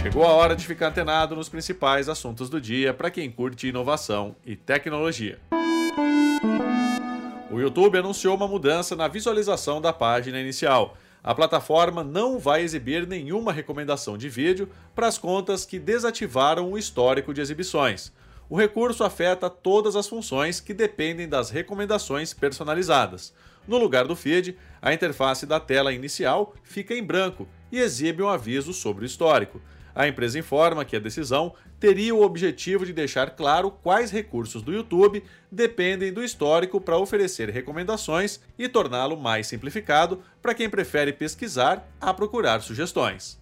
Chegou 0.00 0.24
a 0.24 0.32
hora 0.32 0.56
de 0.56 0.66
ficar 0.66 0.88
antenado 0.88 1.36
nos 1.36 1.50
principais 1.50 2.08
assuntos 2.08 2.48
do 2.48 2.58
dia 2.58 2.94
para 2.94 3.10
quem 3.10 3.30
curte 3.30 3.68
inovação 3.68 4.34
e 4.46 4.56
tecnologia. 4.56 5.38
O 7.50 7.60
YouTube 7.60 7.98
anunciou 7.98 8.34
uma 8.34 8.48
mudança 8.48 8.96
na 8.96 9.08
visualização 9.08 9.78
da 9.78 9.92
página 9.92 10.40
inicial. 10.40 10.96
A 11.28 11.34
plataforma 11.34 12.02
não 12.02 12.38
vai 12.38 12.62
exibir 12.62 13.06
nenhuma 13.06 13.52
recomendação 13.52 14.16
de 14.16 14.30
vídeo 14.30 14.66
para 14.94 15.06
as 15.06 15.18
contas 15.18 15.66
que 15.66 15.78
desativaram 15.78 16.72
o 16.72 16.78
histórico 16.78 17.34
de 17.34 17.42
exibições 17.42 18.10
o 18.50 18.56
recurso 18.56 19.04
afeta 19.04 19.50
todas 19.50 19.94
as 19.94 20.08
funções 20.08 20.58
que 20.58 20.72
dependem 20.72 21.28
das 21.28 21.50
recomendações 21.50 22.32
personalizadas. 22.32 23.32
No 23.66 23.76
lugar 23.76 24.06
do 24.06 24.16
feed, 24.16 24.56
a 24.80 24.94
interface 24.94 25.44
da 25.44 25.60
tela 25.60 25.92
inicial 25.92 26.54
fica 26.62 26.94
em 26.94 27.02
branco 27.02 27.46
e 27.70 27.78
exibe 27.78 28.22
um 28.22 28.28
aviso 28.28 28.72
sobre 28.72 29.04
o 29.04 29.06
histórico. 29.06 29.60
A 29.94 30.06
empresa 30.06 30.38
informa 30.38 30.84
que 30.84 30.96
a 30.96 31.00
decisão 31.00 31.54
teria 31.80 32.14
o 32.14 32.22
objetivo 32.22 32.86
de 32.86 32.92
deixar 32.92 33.30
claro 33.30 33.70
quais 33.70 34.10
recursos 34.10 34.62
do 34.62 34.72
YouTube 34.72 35.22
dependem 35.50 36.12
do 36.12 36.22
histórico 36.22 36.80
para 36.80 36.98
oferecer 36.98 37.50
recomendações 37.50 38.40
e 38.58 38.68
torná-lo 38.68 39.16
mais 39.16 39.46
simplificado 39.46 40.22
para 40.40 40.54
quem 40.54 40.68
prefere 40.68 41.12
pesquisar 41.12 41.88
a 42.00 42.12
procurar 42.14 42.60
sugestões. 42.60 43.40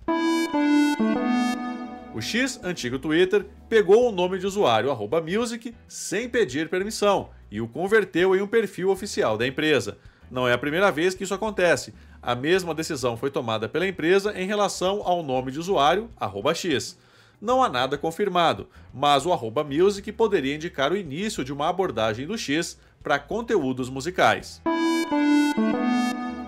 O 2.14 2.20
X, 2.22 2.58
antigo 2.64 2.98
Twitter, 2.98 3.44
pegou 3.68 4.08
o 4.08 4.12
nome 4.12 4.38
de 4.38 4.46
usuário 4.46 4.90
@music 5.22 5.74
sem 5.86 6.26
pedir 6.28 6.70
permissão 6.70 7.28
e 7.50 7.60
o 7.60 7.68
converteu 7.68 8.34
em 8.34 8.40
um 8.40 8.46
perfil 8.46 8.88
oficial 8.88 9.36
da 9.36 9.46
empresa. 9.46 9.98
Não 10.30 10.48
é 10.48 10.52
a 10.54 10.58
primeira 10.58 10.90
vez 10.90 11.14
que 11.14 11.24
isso 11.24 11.34
acontece. 11.34 11.94
A 12.26 12.34
mesma 12.34 12.74
decisão 12.74 13.16
foi 13.16 13.30
tomada 13.30 13.68
pela 13.68 13.86
empresa 13.86 14.36
em 14.36 14.48
relação 14.48 15.00
ao 15.04 15.22
nome 15.22 15.52
de 15.52 15.60
usuário 15.60 16.10
@x. 16.56 16.98
Não 17.40 17.62
há 17.62 17.68
nada 17.68 17.96
confirmado, 17.96 18.68
mas 18.92 19.24
o 19.24 19.30
@music 19.64 20.10
poderia 20.10 20.56
indicar 20.56 20.90
o 20.90 20.96
início 20.96 21.44
de 21.44 21.52
uma 21.52 21.68
abordagem 21.68 22.26
do 22.26 22.36
X 22.36 22.80
para 23.00 23.20
conteúdos 23.20 23.88
musicais. 23.88 24.60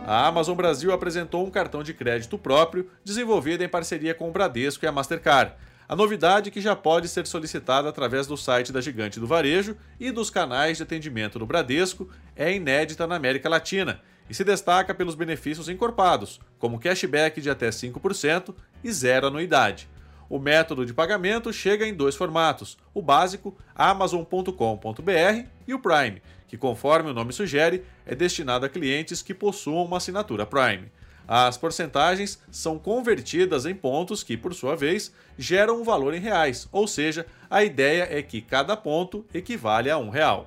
A 0.05 0.27
Amazon 0.27 0.57
Brasil 0.57 0.93
apresentou 0.93 1.47
um 1.47 1.51
cartão 1.51 1.85
de 1.85 1.95
crédito 1.95 2.37
próprio, 2.37 2.91
desenvolvido 3.05 3.63
em 3.63 3.69
parceria 3.69 4.15
com 4.15 4.29
o 4.29 4.33
Bradesco 4.33 4.85
e 4.85 4.89
a 4.89 4.91
Mastercard. 4.91 5.53
A 5.89 5.95
novidade 5.95 6.51
que 6.51 6.61
já 6.61 6.75
pode 6.75 7.07
ser 7.07 7.25
solicitada 7.25 7.89
através 7.89 8.27
do 8.27 8.37
site 8.37 8.73
da 8.73 8.81
Gigante 8.81 9.21
do 9.21 9.29
Varejo 9.29 9.77
e 10.01 10.11
dos 10.11 10.29
canais 10.29 10.79
de 10.79 10.83
atendimento 10.83 11.39
do 11.39 11.47
Bradesco 11.47 12.09
é 12.35 12.53
inédita 12.53 13.07
na 13.07 13.15
América 13.15 13.49
Latina 13.49 14.01
e 14.29 14.35
se 14.35 14.45
destaca 14.45 14.95
pelos 14.95 15.15
benefícios 15.15 15.69
encorpados, 15.69 16.41
como 16.59 16.79
cashback 16.79 17.41
de 17.41 17.51
até 17.51 17.69
5% 17.71 18.55
e 18.83 18.93
zero 18.93 19.27
anuidade. 19.27 19.89
O 20.29 20.39
método 20.39 20.85
de 20.85 20.93
pagamento 20.93 21.53
chega 21.53 21.87
em 21.87 21.95
dois 21.95 22.15
formatos: 22.15 22.77
o 22.93 23.01
básico, 23.01 23.57
amazon.com.br, 23.75 25.47
e 25.67 25.75
o 25.75 25.79
Prime, 25.79 26.23
que, 26.47 26.59
conforme 26.59 27.11
o 27.11 27.15
nome 27.15 27.33
sugere, 27.33 27.85
é 28.05 28.15
destinado 28.15 28.67
a 28.67 28.69
clientes 28.69 29.23
que 29.23 29.33
possuam 29.33 29.85
uma 29.85 29.97
assinatura 29.97 30.45
Prime. 30.45 30.91
As 31.27 31.59
porcentagens 31.59 32.41
são 32.51 32.79
convertidas 32.79 33.67
em 33.67 33.75
pontos 33.75 34.23
que, 34.23 34.35
por 34.35 34.55
sua 34.55 34.75
vez, 34.75 35.13
geram 35.37 35.81
um 35.81 35.85
valor 35.85 36.15
em 36.15 36.21
reais, 36.21 36.67
ou 36.73 36.89
seja, 36.89 37.27
a 37.51 37.63
ideia 37.63 38.09
é 38.11 38.23
que 38.23 38.41
cada 38.41 38.75
ponto 38.75 39.27
equivale 39.35 39.91
a 39.91 39.99
um 39.99 40.09
real. 40.09 40.47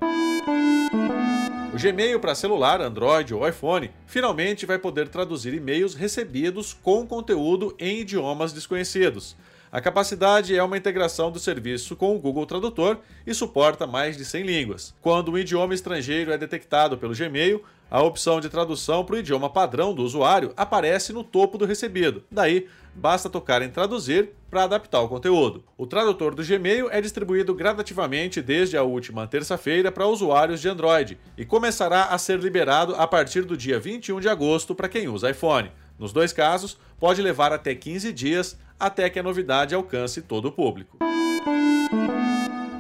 O 1.74 1.78
Gmail 1.78 2.20
para 2.20 2.36
celular, 2.36 2.82
Android 2.82 3.34
ou 3.34 3.48
iPhone 3.48 3.90
finalmente 4.06 4.66
vai 4.66 4.78
poder 4.78 5.08
traduzir 5.08 5.54
e-mails 5.54 5.96
recebidos 5.96 6.74
com 6.74 7.08
conteúdo 7.08 7.74
em 7.80 8.02
idiomas 8.02 8.52
desconhecidos. 8.52 9.38
A 9.72 9.80
capacidade 9.80 10.54
é 10.54 10.62
uma 10.62 10.78
integração 10.78 11.32
do 11.32 11.40
serviço 11.40 11.96
com 11.96 12.14
o 12.14 12.20
Google 12.20 12.46
Tradutor 12.46 12.98
e 13.26 13.34
suporta 13.34 13.88
mais 13.88 14.18
de 14.18 14.26
100 14.26 14.44
línguas. 14.44 14.94
Quando 15.02 15.32
um 15.32 15.38
idioma 15.38 15.74
estrangeiro 15.74 16.34
é 16.34 16.38
detectado 16.38 16.98
pelo 16.98 17.16
Gmail, 17.16 17.64
a 17.90 18.02
opção 18.02 18.42
de 18.42 18.50
tradução 18.50 19.06
para 19.06 19.16
o 19.16 19.20
idioma 19.20 19.50
padrão 19.50 19.94
do 19.94 20.04
usuário 20.04 20.52
aparece 20.58 21.14
no 21.14 21.24
topo 21.24 21.58
do 21.58 21.66
recebido. 21.66 22.22
Daí, 22.30 22.68
basta 22.94 23.30
tocar 23.30 23.62
em 23.62 23.70
traduzir 23.70 24.32
para 24.50 24.64
adaptar 24.64 25.00
o 25.02 25.08
conteúdo. 25.08 25.64
O 25.78 25.88
tradutor 25.88 26.36
do 26.36 26.44
Gmail 26.44 26.90
é 26.92 27.00
distribuído 27.00 27.56
gradativamente 27.56 28.42
desde 28.42 28.76
a 28.78 28.84
última 28.84 29.26
terça-feira 29.28 29.92
para 29.92 30.08
usuários 30.08 30.60
de 30.60 30.68
Android 30.68 31.18
e 31.38 31.46
começará 31.46 32.06
a 32.06 32.18
ser 32.18 32.40
liberado 32.40 32.96
a 32.96 33.08
partir 33.08 33.44
do 33.44 33.56
dia 33.56 33.80
21 33.80 34.20
de 34.20 34.28
agosto 34.30 34.76
para 34.76 34.90
quem 34.90 35.08
usa 35.08 35.32
iPhone. 35.32 35.72
Nos 35.98 36.12
dois 36.12 36.34
casos, 36.34 36.78
pode 37.00 37.22
levar 37.22 37.54
até 37.54 37.74
15 37.76 38.12
dias 38.12 38.58
até 38.80 39.10
que 39.10 39.20
a 39.20 39.24
novidade 39.24 39.76
alcance 39.76 40.22
todo 40.22 40.48
o 40.48 40.52
público. 40.52 40.98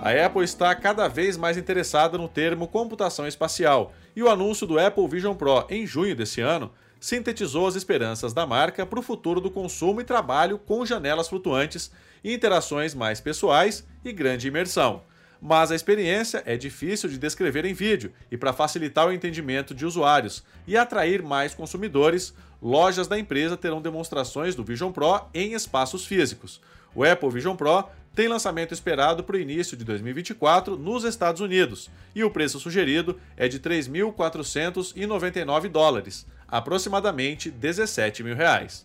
A 0.03 0.25
Apple 0.25 0.43
está 0.43 0.73
cada 0.73 1.07
vez 1.07 1.37
mais 1.37 1.57
interessada 1.57 2.17
no 2.17 2.27
termo 2.27 2.67
computação 2.67 3.27
espacial, 3.27 3.93
e 4.15 4.23
o 4.23 4.29
anúncio 4.29 4.65
do 4.65 4.79
Apple 4.79 5.07
Vision 5.07 5.35
Pro 5.35 5.63
em 5.69 5.85
junho 5.85 6.15
desse 6.15 6.41
ano 6.41 6.71
sintetizou 7.01 7.65
as 7.65 7.75
esperanças 7.75 8.31
da 8.31 8.45
marca 8.45 8.85
para 8.85 8.99
o 8.99 9.01
futuro 9.01 9.41
do 9.41 9.49
consumo 9.49 9.99
e 9.99 10.05
trabalho 10.05 10.59
com 10.59 10.85
janelas 10.85 11.27
flutuantes, 11.27 11.91
interações 12.23 12.93
mais 12.93 13.19
pessoais 13.19 13.83
e 14.05 14.13
grande 14.13 14.47
imersão. 14.47 15.01
Mas 15.41 15.71
a 15.71 15.75
experiência 15.75 16.43
é 16.45 16.55
difícil 16.55 17.09
de 17.09 17.17
descrever 17.17 17.65
em 17.65 17.73
vídeo, 17.73 18.13
e 18.29 18.37
para 18.37 18.53
facilitar 18.53 19.07
o 19.07 19.11
entendimento 19.11 19.73
de 19.73 19.87
usuários 19.87 20.43
e 20.67 20.77
atrair 20.77 21.23
mais 21.23 21.55
consumidores, 21.55 22.31
lojas 22.61 23.07
da 23.07 23.17
empresa 23.17 23.57
terão 23.57 23.81
demonstrações 23.81 24.53
do 24.53 24.63
Vision 24.63 24.91
Pro 24.91 25.25
em 25.33 25.53
espaços 25.53 26.05
físicos. 26.05 26.61
O 26.93 27.03
Apple 27.03 27.31
Vision 27.31 27.55
Pro 27.55 27.85
tem 28.13 28.27
lançamento 28.27 28.73
esperado 28.73 29.23
para 29.23 29.37
o 29.37 29.39
início 29.39 29.77
de 29.77 29.85
2024 29.85 30.77
nos 30.77 31.05
Estados 31.05 31.41
Unidos 31.41 31.89
e 32.13 32.23
o 32.23 32.29
preço 32.29 32.59
sugerido 32.59 33.17
é 33.37 33.47
de 33.47 33.59
3.499 33.59 35.69
dólares, 35.69 36.27
aproximadamente 36.51 37.49
17 37.49 38.21
mil 38.23 38.35
reais. 38.35 38.83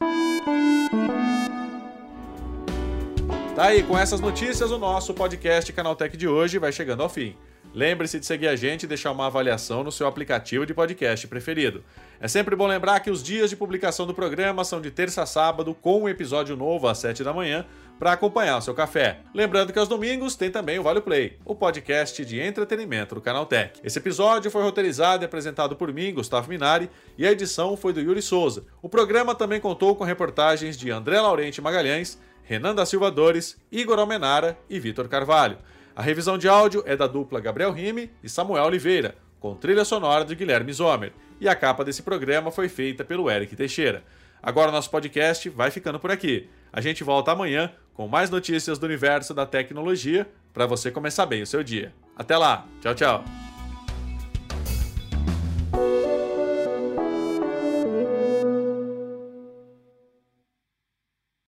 Tá 3.57 3.65
aí, 3.65 3.83
com 3.83 3.99
essas 3.99 4.21
notícias, 4.21 4.71
o 4.71 4.79
nosso 4.79 5.13
podcast 5.13 5.73
Canaltech 5.73 6.17
de 6.17 6.29
hoje 6.29 6.59
vai 6.59 6.71
chegando 6.71 7.03
ao 7.03 7.09
fim. 7.09 7.35
Lembre-se 7.75 8.21
de 8.21 8.25
seguir 8.25 8.49
a 8.49 8.57
gente 8.57 8.85
e 8.85 8.87
deixar 8.87 9.13
uma 9.13 9.27
avaliação 9.27 9.83
no 9.83 9.93
seu 9.93 10.07
aplicativo 10.07 10.65
de 10.65 10.73
podcast 10.73 11.27
preferido. 11.27 11.85
É 12.19 12.29
sempre 12.29 12.57
bom 12.57 12.67
lembrar 12.67 13.01
que 13.01 13.11
os 13.11 13.23
dias 13.23 13.51
de 13.51 13.57
publicação 13.57 14.07
do 14.07 14.15
programa 14.15 14.65
são 14.65 14.81
de 14.81 14.91
terça 14.91 15.23
a 15.23 15.27
sábado, 15.27 15.75
com 15.75 16.03
um 16.03 16.09
episódio 16.09 16.57
novo 16.57 16.89
às 16.89 16.99
7 16.99 17.23
da 17.23 17.35
manhã, 17.35 17.67
para 17.99 18.13
acompanhar 18.13 18.59
o 18.59 18.61
seu 18.61 18.75
café. 18.75 19.21
Lembrando 19.35 19.73
que 19.73 19.79
aos 19.79 19.89
domingos 19.89 20.37
tem 20.37 20.51
também 20.51 20.79
o 20.79 20.83
Vale 20.83 21.01
Play, 21.01 21.39
o 21.45 21.55
podcast 21.55 22.25
de 22.25 22.41
entretenimento 22.41 23.15
do 23.15 23.21
Canal 23.21 23.47
Tech. 23.47 23.81
Esse 23.83 23.99
episódio 23.99 24.51
foi 24.51 24.63
roteirizado 24.63 25.25
e 25.25 25.27
apresentado 25.27 25.77
por 25.77 25.93
mim, 25.93 26.15
Gustavo 26.15 26.49
Minari, 26.49 26.91
e 27.17 27.27
a 27.27 27.33
edição 27.33 27.77
foi 27.77 27.93
do 27.93 28.01
Yuri 28.01 28.23
Souza. 28.23 28.65
O 28.83 28.89
programa 28.89 29.35
também 29.35 29.61
contou 29.61 29.97
com 29.97 30.05
reportagens 30.05 30.77
de 30.77 30.91
André 30.91 31.21
Laurente 31.21 31.61
Magalhães, 31.61 32.19
Renan 32.43 32.75
da 32.75 32.87
Silva 32.87 33.11
Dores, 33.11 33.57
Igor 33.73 33.99
Almenara 33.99 34.57
e 34.71 34.79
Vitor 34.79 35.09
Carvalho. 35.09 35.59
A 35.95 36.03
revisão 36.03 36.37
de 36.37 36.49
áudio 36.49 36.83
é 36.87 36.95
da 36.95 37.07
dupla 37.07 37.41
Gabriel 37.41 37.73
Rime 37.73 38.11
e 38.23 38.29
Samuel 38.29 38.67
Oliveira, 38.67 39.17
com 39.41 39.55
trilha 39.55 39.85
sonora 39.85 40.25
de 40.25 40.35
Guilherme 40.35 40.73
Zomer, 40.73 41.13
e 41.41 41.49
a 41.49 41.55
capa 41.55 41.85
desse 41.85 42.03
programa 42.03 42.51
foi 42.51 42.69
feita 42.69 43.05
pelo 43.05 43.31
Eric 43.31 43.57
Teixeira. 43.57 44.05
Agora 44.43 44.73
nosso 44.73 44.91
podcast 44.91 45.49
vai 45.49 45.71
ficando 45.71 45.99
por 45.99 46.11
aqui. 46.11 46.49
A 46.73 46.81
gente 46.81 47.03
volta 47.03 47.33
amanhã 47.33 47.73
com 47.95 48.07
mais 48.07 48.31
notícias 48.31 48.79
do 48.79 48.87
universo 48.87 49.33
da 49.33 49.47
tecnologia 49.47 50.29
para 50.53 50.67
você 50.67 50.91
começar 50.91 51.27
bem 51.27 51.43
o 51.43 51.47
seu 51.47 51.63
dia. 51.63 51.93
Até 52.17 52.37
lá, 52.37 52.67
tchau, 52.81 52.95
tchau. 52.95 53.46